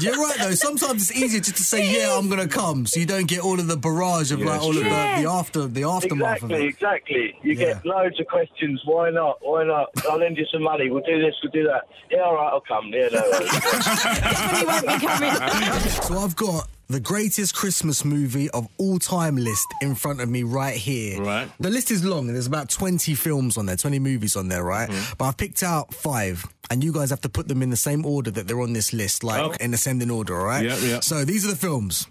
[0.00, 0.50] You're right though.
[0.55, 3.61] Sometimes it's easier just to say, "Yeah, I'm gonna come," so you don't get all
[3.61, 5.22] of the barrage of like all of the, Yeah.
[5.22, 6.68] the after the aftermath of Exactly, it.
[6.68, 7.38] exactly.
[7.44, 7.74] You Yeah.
[7.74, 8.83] get loads of questions.
[8.87, 9.38] Why not?
[9.40, 9.90] Why not?
[10.11, 10.90] I'll lend you some money.
[10.90, 11.35] We'll do this.
[11.44, 11.83] We'll do that.
[12.11, 12.48] Yeah, all right.
[12.53, 12.87] I'll come.
[12.92, 13.50] Yeah, no worries.
[14.18, 15.90] Definitely won't be coming.
[15.90, 20.42] So I've got the greatest Christmas movie of all time list in front of me
[20.42, 21.20] right here.
[21.23, 21.49] Right.
[21.61, 24.62] The list is long and there's about 20 films on there, 20 movies on there,
[24.64, 24.88] right?
[24.88, 25.14] Mm-hmm.
[25.18, 26.44] But I've picked out five.
[26.70, 28.92] And you guys have to put them in the same order that they're on this
[28.94, 29.64] list, like Okay.
[29.64, 30.64] in ascending order, all right?
[30.64, 31.01] Yeah, yeah.
[31.01, 32.07] So these are the films.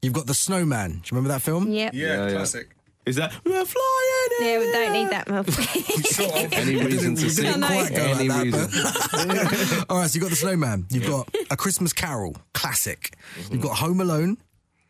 [0.00, 0.90] You've got The Snowman.
[0.90, 1.70] Do you remember that film?
[1.72, 1.92] Yep.
[1.92, 2.32] Yeah, Yeah, yeah.
[2.32, 2.75] classic.
[3.06, 4.28] Is that we're flying?
[4.40, 5.44] in Yeah, we don't need that, Mel.
[5.44, 6.52] Sort of.
[6.52, 7.44] Any reason to We sing?
[7.44, 10.86] didn't quite go Any like that, but- All right, so you've got The Snowman.
[10.90, 13.12] You've got A Christmas Carol, classic.
[13.38, 13.54] Mm-hmm.
[13.54, 14.38] You've got Home Alone.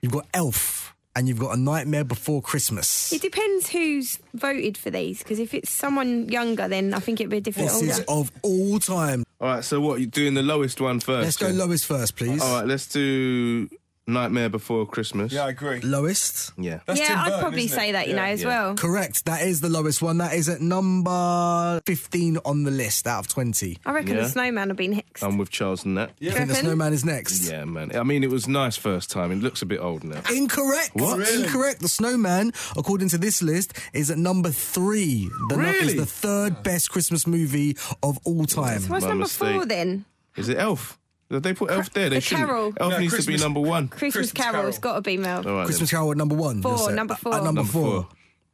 [0.01, 0.95] You've got Elf.
[1.15, 3.11] And you've got A Nightmare Before Christmas.
[3.11, 7.31] It depends who's voted for these, because if it's someone younger, then I think it'd
[7.31, 9.25] be a different This is of all time.
[9.41, 9.65] All right.
[9.65, 9.99] So what?
[10.01, 11.25] You doing the lowest one first?
[11.25, 11.57] Let's go then?
[11.57, 12.43] lowest first, please.
[12.43, 12.67] All right.
[12.67, 13.67] Let's do
[14.09, 15.33] Nightmare Before Christmas.
[15.33, 15.81] Yeah, I agree.
[15.81, 16.53] Lowest.
[16.57, 16.79] Yeah.
[16.87, 17.81] That's Tim yeah, I'd Burton, probably isn't it?
[17.81, 18.21] say that, you Yeah.
[18.21, 18.47] know, as Yeah.
[18.49, 18.75] well.
[18.77, 19.25] Correct.
[19.25, 20.19] That is the lowest one.
[20.19, 23.79] That is at number 15 on the list out of 20.
[23.85, 24.23] I reckon Yeah.
[24.23, 25.23] the snowman will be next.
[25.25, 26.11] I'm with Charles and that.
[26.23, 27.49] I think the snowman is next.
[27.49, 27.97] Yeah, man.
[27.97, 29.33] I mean, it was nice first time.
[29.33, 30.21] It looks a bit old now.
[30.33, 30.91] Incorrect.
[30.95, 31.19] What?
[31.19, 31.45] Really?
[31.45, 31.81] Incorrect.
[31.81, 35.29] The Snowman, according to this list, is at number three.
[35.49, 35.95] The nu- is Really?
[35.99, 38.83] the third best Christmas movie of all time.
[38.89, 39.55] What's My number mistake.
[39.55, 40.05] four then?
[40.37, 40.99] Is it Elf?
[41.29, 42.09] Did they put Elf there?
[42.09, 42.47] They the shouldn't.
[42.49, 42.73] Carol.
[42.79, 43.89] Elf No, needs to be Christmas- number one.
[43.89, 44.53] Christmas, Christmas Carol.
[44.53, 44.69] Carol.
[44.69, 45.47] It's got to be Mel.
[45.49, 45.65] All right.
[45.67, 45.99] Christmas then.
[45.99, 46.63] Carol at number one.
[46.63, 46.95] Four, you'll say.
[46.95, 47.35] number four.
[47.35, 48.03] At number Number four.
[48.03, 48.09] four.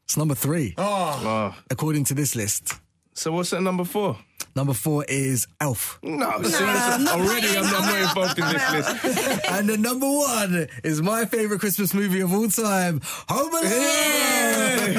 [0.05, 0.83] It's number three, Oh,
[1.55, 1.55] Oh.
[1.71, 2.75] according to this list.
[3.15, 4.19] So what's at number four?
[4.55, 5.99] Number four is Elf.
[6.03, 9.45] No, see, already I'm not more involved in this list.
[9.51, 13.73] and the number one is my favorite Christmas movie of all time, Home Alone.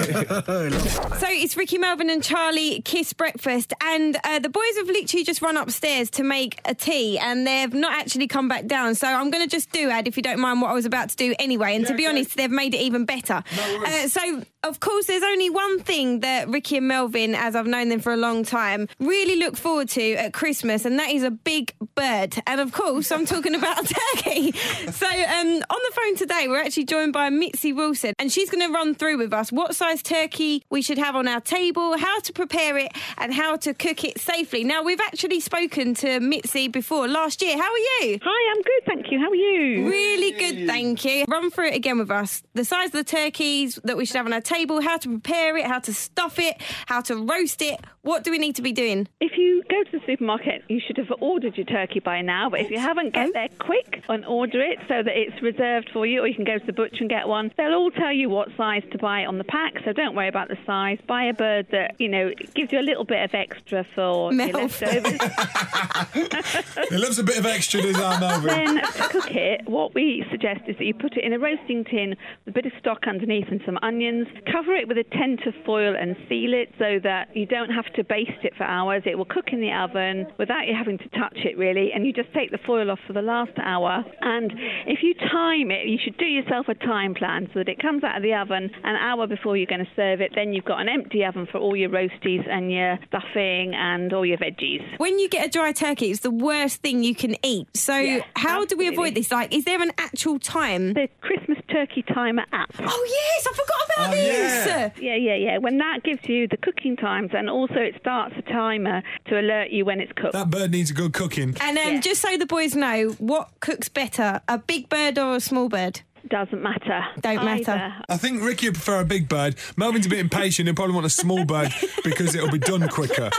[1.19, 5.41] So it's Ricky Melvin and Charlie Kiss Breakfast, and uh, the boys have literally just
[5.41, 8.95] run upstairs to make a tea, and they've not actually come back down.
[8.95, 11.09] So I'm going to just do, Ad, if you don't mind, what I was about
[11.09, 11.75] to do anyway.
[11.75, 13.43] And to be honest, they've made it even better.
[13.85, 17.89] Uh, so, of course, there's only one thing that Ricky and Melvin, as I've known
[17.89, 21.31] them for a long time, really look forward to at Christmas, and that is a
[21.31, 22.35] big bird.
[22.47, 24.53] And of course, I'm talking about turkey.
[24.53, 28.65] So, um, on the phone today, we're actually joined by Mitzi Wilson, and she's going
[28.65, 32.19] to run through with us what size turkey we should have on our table, how
[32.21, 34.63] to prepare it, and how to cook it safely.
[34.63, 37.57] Now, we've actually spoken to Mitzi before last year.
[37.57, 38.19] How are you?
[38.23, 39.19] Hi, I'm good, thank you.
[39.19, 39.89] How are you?
[39.89, 41.25] Really good, thank you.
[41.27, 42.43] Run through it again with us.
[42.53, 45.57] The size of the turkeys that we should have on our table, how to prepare
[45.57, 47.79] it, how to stuff it, how to roast it.
[48.03, 49.07] What do we need to be doing?
[49.21, 52.49] If you go to the supermarket, you should have ordered your turkey by now.
[52.49, 56.05] But if you haven't, get there quick and order it so that it's reserved for
[56.05, 57.49] you, or you can go to the butcher and get one.
[57.55, 60.49] They'll all tell you what size to buy on the pack, so don't worry about
[60.49, 60.99] the size.
[61.07, 64.49] Buy a bird that you know gives you a little bit of extra for Mel.
[64.49, 65.05] your leftovers.
[66.89, 68.47] he loves a bit of extra, does our Melvin?
[68.47, 71.85] then to cook it, what we suggest is that you put it in a roasting
[71.85, 74.27] tin with a bit of stock underneath and some onions.
[74.51, 77.85] Cover it with a tent of foil and seal it so that you don't have
[77.95, 79.03] to baste it for hours.
[79.05, 82.13] It will cook in the oven without you having to touch it really, and you
[82.13, 84.03] just take the foil off for the last hour.
[84.21, 84.51] And
[84.87, 88.03] if you time it, you should do yourself a time plan so that it comes
[88.03, 90.31] out of the oven an hour before you're going to serve it.
[90.35, 94.25] Then you've got an empty oven for all your roasties and your stuffing and all
[94.25, 94.81] your veggies.
[94.99, 97.67] When you get a dry turkey, it's the worst thing you can eat.
[97.75, 99.31] So, Yeah, how do we avoid this?
[99.31, 100.93] Like, is there an actual time?
[100.93, 102.69] The Christmas Turkey Timer app.
[102.79, 104.65] Oh, yes, I forgot about Oh, this.
[104.67, 104.89] yeah.
[104.99, 105.57] Yeah, yeah, yeah.
[105.59, 109.69] When that gives you the cooking times and also it starts a timer to alert
[109.69, 110.33] you when it's cooked.
[110.33, 111.55] That bird needs a good cooking.
[111.61, 115.39] And um, just so the boys know, what cooks better, a big bird or a
[115.39, 116.01] small bird?
[116.29, 117.01] Doesn't matter.
[117.19, 117.71] Don't matter.
[117.71, 117.95] Either.
[118.07, 119.55] I think Ricky would prefer a big bird.
[119.75, 120.67] Melvin's a bit impatient.
[120.67, 123.29] He'll probably want a small bird because it'll be done quicker.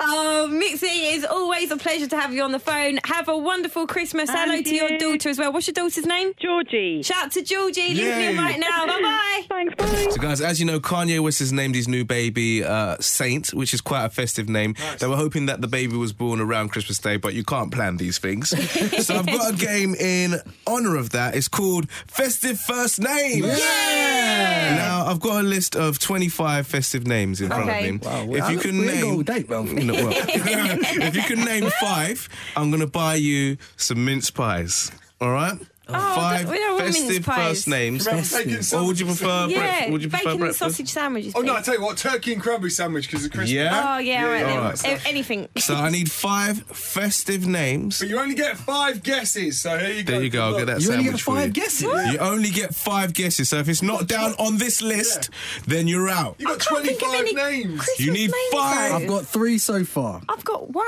[0.00, 2.98] Oh, Mitzi, it's always a pleasure to have you on the phone.
[3.04, 4.30] Have a wonderful Christmas.
[4.30, 5.52] Hello And to your daughter as well.
[5.52, 6.32] What's your daughter's name?
[6.38, 7.02] Georgie.
[7.02, 8.36] Shout out to Georgie, listening Yay.
[8.36, 8.86] right now.
[8.86, 9.42] Bye bye.
[9.48, 10.10] Thanks, bye.
[10.10, 13.74] So, guys, as you know, Kanye West has named his new baby uh, Saint, which
[13.74, 14.74] is quite a festive name.
[15.00, 17.96] They were hoping that the baby was born around Christmas Day, but you can't plan
[17.96, 18.50] these things.
[19.04, 21.34] so, I've got a game in honor of that.
[21.34, 23.44] It's called Festive First Name.
[23.44, 24.76] Yeah!
[24.76, 27.98] Now, I've got a list of 25 festive names in front of me.
[27.98, 29.22] Wow, if you can we ain't got all name.
[29.22, 34.90] date, Well, if you can name five, I'm going to buy you some mince pies.
[35.20, 35.58] All right?
[35.92, 37.48] Five we don't want mince festive pies.
[37.48, 38.04] first names.
[38.06, 39.90] Bacon Or would you prefer Yeah, breakfast?
[39.92, 40.58] Would you prefer bacon and breakfast?
[40.58, 41.32] sausage sandwiches.
[41.36, 41.52] Oh no!
[41.52, 41.64] I please.
[41.64, 43.50] tell you what, turkey and cranberry sandwich because it's Christmas.
[43.52, 43.94] Yeah.
[43.96, 44.58] Oh, yeah, all right Yeah, then.
[44.58, 44.84] all right.
[44.86, 45.48] Uh, anything.
[45.58, 47.98] So I need five festive names.
[48.00, 50.12] But you only get five guesses, so here you go.
[50.12, 50.42] There you go.
[50.44, 50.82] I'll Good get that luck.
[50.82, 51.52] You only sandwich get for five you.
[51.52, 52.12] guesses.
[52.12, 53.48] You only get five guesses.
[53.48, 55.30] So if it's not down on this list,
[55.66, 56.36] then you're out.
[56.38, 57.80] You got can't think of 25 any names.
[57.80, 58.90] Christmas You need names, five.
[58.90, 58.96] though.
[58.96, 60.20] I've got three so far.
[60.28, 60.86] I've got one.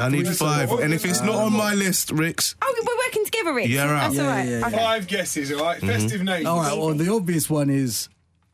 [0.00, 0.70] I need five.
[0.72, 3.68] And if it's not on my list, Rix, Oh, we're working together, Rick.
[3.68, 4.12] You're out.
[4.12, 4.48] That's all Yeah, right.
[4.48, 4.66] yeah, yeah.
[4.66, 4.76] Okay.
[4.76, 5.78] Five guesses, all right?
[5.78, 5.86] Mm-hmm.
[5.88, 6.46] Festive names.
[6.46, 8.08] All right, well, the obvious one is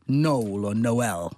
[0.07, 1.33] Noel or Noel.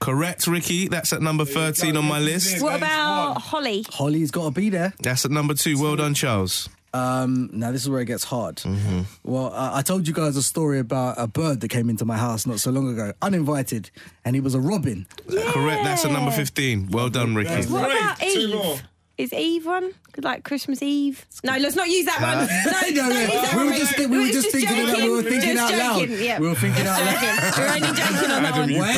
[0.00, 0.88] correct, Ricky.
[0.88, 2.62] That's at number 13 on my list.
[2.62, 3.38] What about.
[3.40, 3.84] Holly?
[3.90, 4.92] Holly's got to be there.
[5.02, 5.80] That's at number two.
[5.80, 6.68] Well done, Charles.
[6.94, 8.56] Um, now this is where it gets hard.
[8.56, 9.02] Mm-hmm.
[9.22, 12.16] Well, uh, I told you guys a story about a bird that came into my
[12.16, 13.90] house not so long ago, uninvited,
[14.24, 15.06] and he was a robin.
[15.28, 15.84] Correct.
[15.84, 16.88] That's at number 15.
[16.90, 17.66] Well done, Ricky.
[17.66, 18.54] What about Two Eve?
[18.54, 18.78] more.
[19.18, 19.92] Is Eve one?
[20.18, 21.24] Like Christmas Eve?
[21.42, 22.36] No, let's not use that one.
[22.36, 22.46] Uh,
[23.02, 23.78] no, No, don't no, we were one.
[23.78, 24.86] just we were It's just thinking joking.
[24.86, 26.00] that we were thinking Just out loud.
[26.08, 26.38] joking, yeah.
[26.38, 27.14] We were thinking out loud.
[27.14, 27.62] Joking.
[27.62, 28.88] We're only joking on that Adam, one.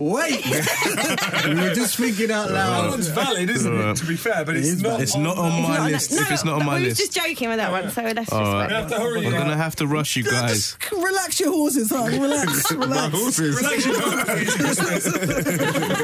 [0.00, 1.54] Wait, wait.
[1.54, 2.90] we were just thinking out That loud.
[2.90, 3.96] one's valid, isn't it?
[3.96, 4.88] To be fair, but it's is not.
[4.88, 5.02] valid.
[5.02, 6.12] It's not on my No, no, list.
[6.12, 7.00] no, If it's not on no, my we list.
[7.00, 8.32] was just joking with that one, so let's just.
[8.32, 8.70] All We right.
[8.70, 9.30] have to hurry I'm you.
[9.32, 10.76] going to have to rush you guys.
[10.92, 12.04] Relax your horses, huh?
[12.06, 13.38] Relax, relax.
[13.38, 15.06] Relax your horses.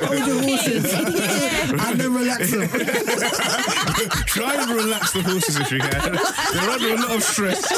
[0.04, 3.21] Hold your horses, and then relax them.
[4.26, 5.90] Try and relax the horses if you can.
[6.12, 7.62] They're under a lot of stress.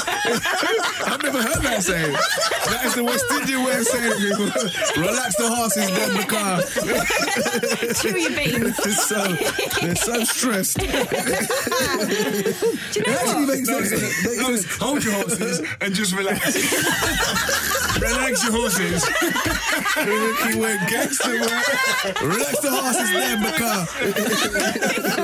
[1.06, 2.12] I've never heard that saying.
[2.12, 4.46] That is the West Indian way of saying it, people.
[5.02, 6.62] Relax the horses, then the car.
[8.00, 8.76] Chew your beans.
[8.76, 9.22] They're so,
[9.80, 10.78] they're so stressed.
[10.78, 11.02] Do you know
[12.96, 13.48] It actually what?
[13.48, 14.24] makes No, sense.
[14.38, 16.54] no, no, hold your horses and just relax.
[18.24, 19.04] Relax your horses.
[19.94, 21.62] He went gangster, man.
[22.22, 23.86] Relax the horses, then the car.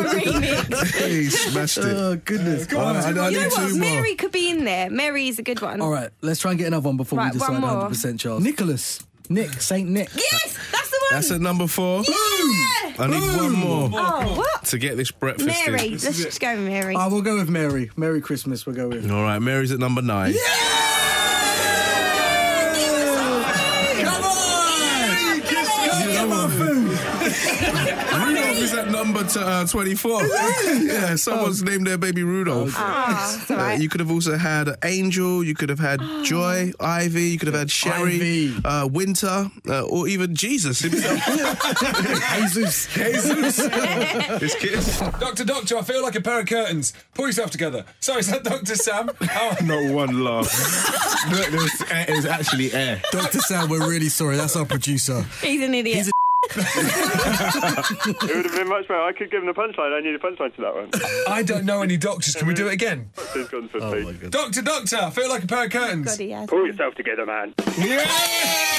[0.04, 0.90] Remix.
[0.94, 1.84] Hey, he smashed it.
[1.84, 2.72] Oh goodness!
[2.72, 3.70] All right, I, I You know need what?
[3.70, 3.78] more.
[3.80, 4.90] Mary could be in there.
[4.90, 5.80] Mary is a good one.
[5.80, 7.70] All right, let's try and get another one before Right, we decide one more.
[7.70, 8.42] 100 percent Charles.
[8.42, 10.08] Nicholas, Nick, Saint Nick.
[10.14, 11.12] Yes, that's the one.
[11.12, 12.02] That's at number four.
[12.08, 12.14] Yeah.
[12.98, 14.64] I need one more Oh, what?
[14.66, 15.86] to get this breakfast Mary.
[15.86, 15.92] in.
[15.92, 16.94] Let's just go with Mary.
[16.96, 17.90] Ah, we'll go with Mary.
[17.96, 18.66] Merry Christmas.
[18.66, 19.10] We'll go with.
[19.10, 20.30] All right, Mary's at number nine.
[20.32, 20.99] Rudolph
[29.12, 30.22] number t- uh, 24.
[30.26, 32.72] yeah, someone's named their baby Rudolph.
[32.76, 36.72] Ah, it's all Uh, you could have also had Angel, you could have had Joy,
[36.80, 38.54] Ivy, you could have had Sherry, Ivy.
[38.64, 41.20] uh, Winter, uh, or even Jesus himself.
[42.38, 42.86] Jesus.
[42.94, 43.56] Jesus.
[44.40, 45.00] His kids.
[45.18, 46.92] Doctor, doctor, I feel like a pair of curtains.
[47.14, 47.84] Pull yourself together.
[48.00, 49.10] Sorry, is that Doctor Sam?
[49.20, 50.48] Oh, Not one laugh.
[51.28, 53.02] it was actually air.
[53.12, 53.40] Dr.
[53.40, 54.36] Sam, we're really sorry.
[54.36, 55.22] That's our producer.
[55.42, 56.10] He's an idiot.
[56.42, 59.00] It would have been much better.
[59.00, 59.92] I could give him a punchline.
[59.96, 60.90] I need a punchline to that one.
[61.28, 62.34] I don't know any doctors.
[62.34, 63.10] Can we do it again?
[63.14, 64.30] Please go on for Pete.
[64.30, 66.06] Doctor, doctor, I feel like a pair of curtains.
[66.06, 66.48] God, he has.
[66.48, 67.54] Pull yourself together, man.
[67.78, 68.04] Yeah!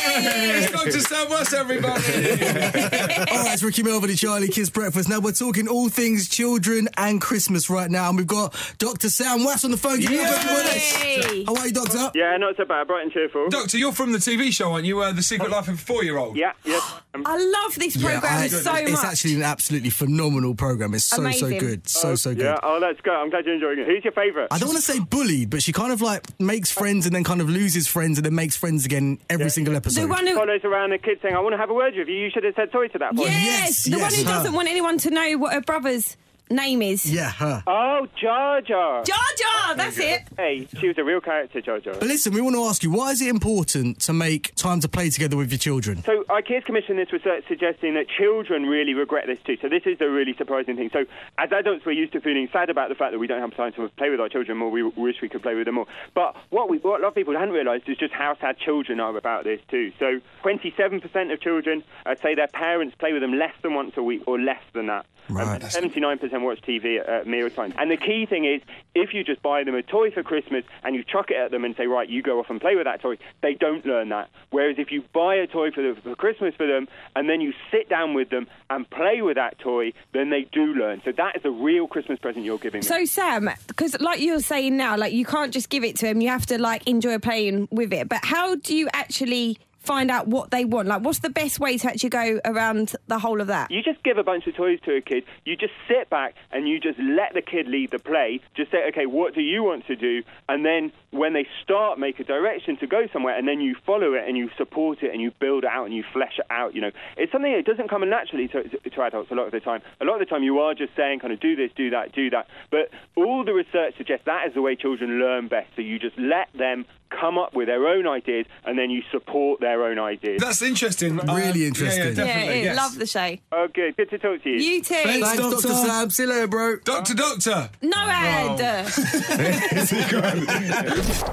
[0.03, 0.99] It's Dr.
[0.99, 1.93] Sam West, everybody.
[1.93, 5.07] All right, it's Ricky Melvin and Charlie Kids Breakfast.
[5.07, 9.09] Now we're talking all things children and Christmas right now, and we've got Dr.
[9.09, 9.99] Sam Wass on the phone.
[9.99, 11.43] Give me Yay!
[11.45, 12.11] How are you, Doctor?
[12.15, 12.87] Yeah, not so bad.
[12.87, 13.49] Bright and cheerful.
[13.49, 14.99] Doctor, you're from the TV show, aren't you?
[15.01, 16.35] Uh, the Secret Life of a Four-Year-Old.
[16.35, 16.81] Yeah, yes.
[17.13, 18.81] Um, I love this program I- so it's much.
[18.83, 20.93] It's actually an absolutely phenomenal program.
[20.93, 22.43] It's so so good, so so good.
[22.43, 23.13] yeah, oh, that's good.
[23.13, 23.87] I'm glad you're enjoying it.
[23.87, 24.47] Who's your favourite?
[24.51, 27.23] I don't want to say bullied, but she kind of like makes friends and then
[27.23, 30.01] kind of loses friends and then makes friends again every single episode.
[30.01, 30.35] the one who.
[30.35, 32.15] Follows around the kid saying, I want to have a word with you.
[32.15, 33.25] You should have said sorry to that boy.
[33.25, 34.23] Yes, Yes, the one who her.
[34.23, 36.17] doesn't want anyone to know what her brother's
[36.51, 37.11] name is.
[37.11, 37.63] Yeah, her.
[37.67, 39.03] Oh, Jar Jar.
[39.03, 40.21] Jar Jar, that's it.
[40.37, 41.95] Hey, she was a real character, Jar Jar.
[41.95, 44.89] But listen, we want to ask you, why is it important to make time to
[44.89, 46.03] play together with your children?
[46.03, 49.57] So IKEA's commissioned this research suggesting that children really regret this too.
[49.61, 50.89] So this is a really surprising thing.
[50.91, 51.05] So
[51.37, 53.73] as adults, we're used to feeling sad about the fact that we don't have time
[53.73, 54.69] to play with our children more.
[54.69, 55.87] We wish we could play with them more.
[56.13, 58.99] But what, we, what a lot of people hadn't realised is just how sad children
[58.99, 59.91] are about this too.
[59.99, 64.03] So 27% of children uh, say their parents play with them less than once a
[64.03, 65.05] week or less than that.
[65.29, 65.63] Right.
[65.63, 67.73] Um, 79% watch TV at, at meal time.
[67.77, 68.61] And the key thing is,
[68.93, 71.63] if you just buy them a toy for Christmas and you chuck it at them
[71.63, 74.29] and say, right, you go off and play with that toy, they don't learn that.
[74.49, 77.53] Whereas if you buy a toy for, the, for Christmas for them and then you
[77.71, 81.01] sit down with them and play with that toy, then they do learn.
[81.05, 82.87] So that is a real Christmas present you're giving them.
[82.87, 86.21] So Sam, because like you're saying now, like you can't just give it to him.
[86.21, 88.09] You have to like enjoy playing with it.
[88.09, 90.87] But how do you actually find out what they want?
[90.87, 93.71] Like, what's the best way to actually go around the whole of that?
[93.71, 95.23] You just give a bunch of toys to a kid.
[95.45, 98.41] You just sit back and you just let the kid lead the play.
[98.55, 100.23] Just say, okay, what do you want to do?
[100.47, 104.13] And then when they start, make a direction to go somewhere, and then you follow
[104.13, 106.75] it and you support it and you build it out and you flesh it out.
[106.75, 109.59] You know, it's something that doesn't come naturally to, to, adults a lot of the
[109.59, 109.81] time.
[109.99, 112.13] A lot of the time, you are just saying, kind of, do this, do that,
[112.13, 112.47] do that.
[112.69, 115.69] But all the research suggests that is the way children learn best.
[115.75, 116.85] So you just let them
[117.19, 120.39] come up with their own ideas and then you support their own ideas.
[120.41, 121.17] That's interesting.
[121.17, 122.03] Really Uh, interesting.
[122.03, 122.57] yeah, Yeah, definitely.
[122.59, 122.77] yeah, yes.
[122.77, 123.37] love the show.
[123.51, 123.95] Oh, good.
[123.97, 124.55] Good to talk to you.
[124.57, 124.95] You too.
[124.95, 125.67] Thanks, Thanks, Dr.
[125.67, 125.87] Doctor.
[125.87, 126.09] Sam.
[126.09, 126.77] See you later, bro.
[126.83, 127.69] Doctor, doctor.
[127.81, 128.61] No ad.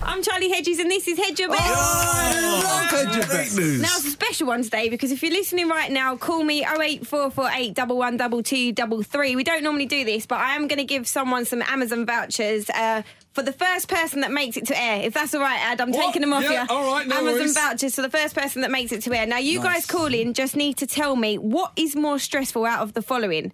[0.03, 1.59] I'm Charlie Hedges, and this is Hedge Your Bet.
[1.61, 3.81] I love Hedge Your Bet.
[3.81, 7.77] Now it's a special one today because if you're listening right now, call me 08448
[7.77, 9.37] 112233.
[9.37, 12.69] We don't normally do this, but I am going to give someone some Amazon vouchers.
[12.71, 13.03] Uh,
[13.39, 15.93] for the first person that makes it to air, if that's all right, Ad, I'm
[15.93, 16.07] What?
[16.07, 16.67] taking them off Yeah, you.
[16.71, 17.55] all right, no Amazon worries.
[17.55, 19.27] vouchers for the first person that makes it to air.
[19.27, 22.81] Now, you guys call in just need to tell me what is more stressful out
[22.81, 23.53] of the following.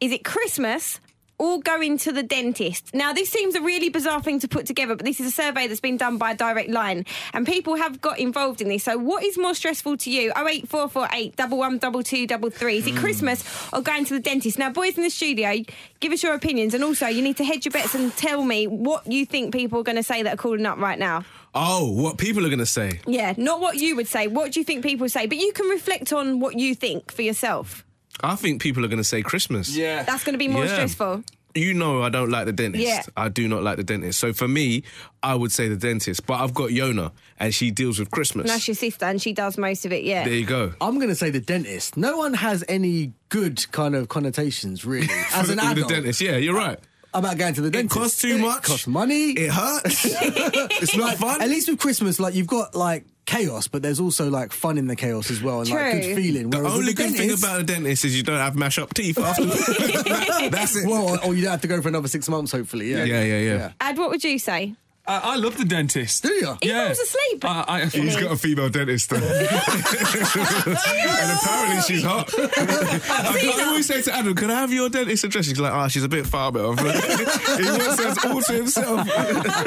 [0.00, 1.00] Is it Christmas
[1.38, 2.94] or going to the dentist?
[2.94, 5.66] Now, this seems a really bizarre thing to put together, but this is a survey
[5.66, 8.84] that's been done by Direct Line, and people have got involved in this.
[8.84, 10.32] So, what is more stressful to you?
[10.36, 12.78] 08448 112233.
[12.78, 12.98] Is it hmm.
[12.98, 14.58] Christmas or going to the dentist?
[14.58, 15.62] Now, boys in the studio,
[16.00, 18.66] give us your opinions, and also you need to hedge your bets and tell me
[18.66, 21.24] what you think people are going to say that are calling up right now.
[21.54, 23.00] Oh, what people are going to say.
[23.06, 24.26] Yeah, not what you would say.
[24.26, 25.26] What do you think people say?
[25.26, 27.84] But you can reflect on what you think for yourself.
[28.24, 29.76] I think people are going to say Christmas.
[29.76, 30.02] Yeah.
[30.02, 30.72] That's going to be more Yeah.
[30.74, 31.24] stressful.
[31.56, 32.84] You know I don't like the dentist.
[32.84, 33.02] Yeah.
[33.16, 34.18] I do not like the dentist.
[34.18, 34.82] So for me,
[35.22, 36.26] I would say the dentist.
[36.26, 38.48] But I've got Yona and she deals with Christmas.
[38.48, 40.02] That's your sister, and she does most of it.
[40.02, 40.24] Yeah.
[40.24, 40.72] there you go.
[40.80, 41.96] I'm going to say the dentist.
[41.96, 45.06] No one has any good kind of connotations, really.
[45.32, 46.20] As an With adult, the dentist.
[46.20, 46.80] Yeah, you're right.
[47.14, 47.96] About going to the dentist.
[47.96, 48.64] It costs too much.
[48.64, 49.30] It costs money.
[49.32, 50.04] It hurts.
[50.04, 51.40] it's not fun.
[51.40, 54.86] At least with Christmas, like you've got like chaos, but there's also like fun in
[54.86, 56.50] the chaos as well, and like good feeling.
[56.50, 58.78] the Whereas with only the good thing about a dentist is you don't have mash
[58.78, 59.66] up teeth afterwards.
[60.50, 60.86] That's it.
[60.86, 62.90] well, or, or you don't have to go for another six months, hopefully.
[62.90, 63.72] Yeah, Yeah, yeah, yeah.
[63.80, 64.74] Ad, what would you say?
[65.06, 66.22] Uh, I love the dentist.
[66.22, 66.56] Do you?
[66.62, 67.44] He falls asleep.
[67.44, 69.16] I, I, He's got a female dentist, though.
[69.16, 69.26] and
[71.38, 72.32] apparently she's hot.
[72.38, 75.88] I, I always say to Adam, "Can I have your dentist address?" She's like, "Ah,
[75.88, 79.06] she's a bit far, but I'm like, he wants us all to himself."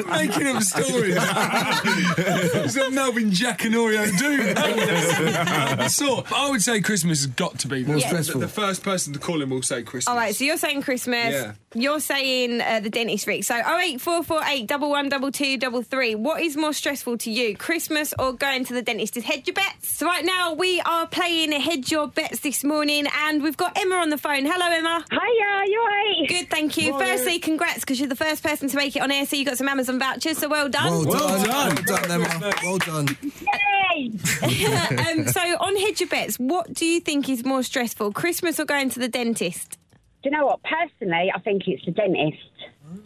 [0.07, 1.17] making up stories.
[1.17, 4.57] It's not Melvin Jack and Oreo dude.
[5.91, 8.39] so I would say Christmas has got to be more stressful.
[8.39, 10.07] The, the first person to call him will say Christmas.
[10.07, 11.31] All right, so you're saying Christmas.
[11.33, 11.53] Yeah.
[11.73, 13.43] You're saying uh, the dentist, Rick.
[13.43, 16.15] So 08448 112233.
[16.15, 19.17] What is more stressful to you, Christmas or going to the dentist?
[19.17, 19.89] Is hedge your bets.
[19.89, 23.95] So right now we are playing hedge your bets this morning, and we've got Emma
[23.95, 24.45] on the phone.
[24.45, 25.03] Hello, Emma.
[25.11, 26.29] Hiya, you alright?
[26.29, 26.97] Good, thank you.
[26.97, 29.57] Firstly, congrats because you're the first person to make it on air, so you got
[29.57, 30.37] some Amazon vouchers.
[30.37, 31.05] So well done.
[31.05, 31.83] Well Well done, done.
[31.85, 32.53] well done, Emma.
[32.63, 33.17] Well done.
[33.21, 34.11] Yay!
[35.09, 38.65] um, so on hedge your bets, what do you think is more stressful, Christmas or
[38.65, 39.77] going to the dentist?
[40.27, 40.59] Do you know what?
[40.63, 42.37] Personally, I think it's the dentist.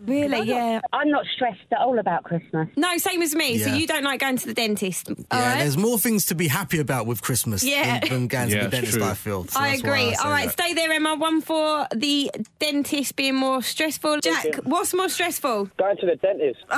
[0.05, 0.47] Really?
[0.47, 0.81] Yeah.
[0.93, 2.69] I'm not stressed at all about Christmas.
[2.75, 3.57] No, same as me.
[3.59, 5.09] So you don't like going to the dentist.
[5.09, 5.59] Yeah, right?
[5.59, 7.99] there's more things to be happy about with Christmas Yeah.
[7.99, 8.93] than, than going to the dentist.
[8.93, 9.03] true.
[9.03, 9.45] I feel.
[9.47, 10.11] So I agree.
[10.11, 10.53] say All right, that.
[10.53, 11.15] stay there, Emma.
[11.15, 14.19] One for the dentist being more stressful.
[14.21, 15.69] Jack, what's more stressful?
[15.77, 16.75] Going to the dentist Two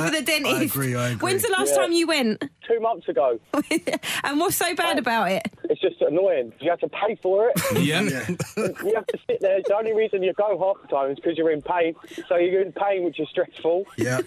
[0.00, 0.54] I- for the dentist.
[0.56, 1.30] I agree, I agree.
[1.32, 1.82] When's the last Yeah.
[1.82, 2.44] time you went?
[2.66, 3.38] two months ago.
[4.24, 5.42] and what's so bad about it?
[5.70, 6.52] It's just annoying.
[6.60, 7.54] You have to pay for it.
[7.86, 8.00] Yeah.
[8.02, 9.60] you have to sit there.
[9.64, 11.94] The only reason you go half the time is because you're in pain.
[12.28, 13.84] So you're in pain, which is stressful.
[13.96, 14.20] Yeah.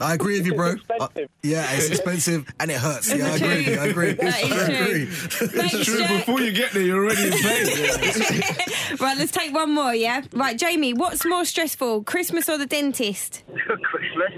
[0.00, 0.72] I agree with you, bro.
[0.72, 0.82] It's.
[0.90, 1.08] Uh,
[1.44, 3.14] yeah, it's expensive and it hurts.
[3.14, 3.48] Yeah, I agree.
[3.56, 4.12] with you, I agree.
[4.14, 4.84] That is I true.
[4.84, 5.04] agree.
[5.06, 6.26] Thanks, True, Jack.
[6.26, 8.42] before you get there, you're already in pain.
[9.00, 10.22] Right, let's take one more, yeah?
[10.32, 13.42] Right, Jamie, what's more stressful, Christmas or the dentist?
[13.82, 14.32] Christmas.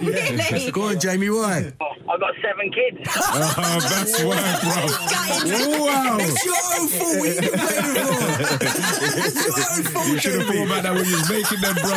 [0.00, 0.70] really?
[0.70, 1.30] Go on, Jamie.
[1.30, 1.72] Why?
[2.08, 2.98] I've got seven kids.
[3.16, 4.86] oh, that's why, bro.
[5.84, 6.18] Wow.
[6.26, 7.16] It's your own fault.
[7.18, 8.20] What are you complaining for?
[9.26, 10.06] It's your own fault.
[10.08, 11.96] You should have thought about that when you was making them, bro.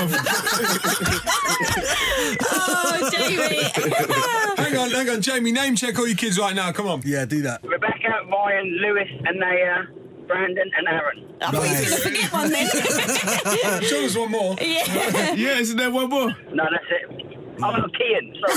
[2.52, 3.64] Oh, Jamie.
[4.64, 5.52] hang on, hang on, Jamie.
[5.52, 6.72] Name check all your kids right now.
[6.72, 7.02] Come on.
[7.06, 7.64] Yeah, do that.
[7.64, 9.88] Rebecca, Ryan, Lewis, Anaya,
[10.28, 11.26] Brandon, and Aaron.
[11.42, 13.82] I thought you were going to forget one then.
[13.84, 14.56] Show us one more.
[14.62, 15.34] yeah.
[15.34, 16.36] Yeah, isn't there one more?
[16.54, 17.39] No, that's it.
[17.62, 18.32] Oh, no, Kian.
[18.40, 18.56] Sorry.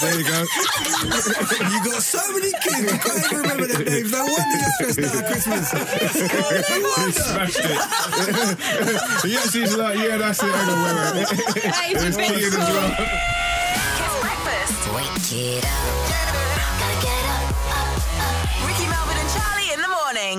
[0.00, 0.38] There you go.
[1.64, 4.10] You got so many kids, you can't even remember their names.
[4.12, 5.70] No wonder you're stressed out at Christmas.
[5.72, 7.78] He smashed it.
[9.30, 10.50] yeah, she's like, yeah, that's it.
[10.52, 11.28] Hang on, wait, wait.
[11.64, 12.60] That is It's the best Kean as song.
[12.74, 12.90] well.
[13.96, 14.80] Kiss breakfast.
[14.94, 15.70] Wake it up.
[16.78, 18.68] Gotta get up, up, up.
[18.68, 20.38] Rickie Melvin and Charlie in the morning.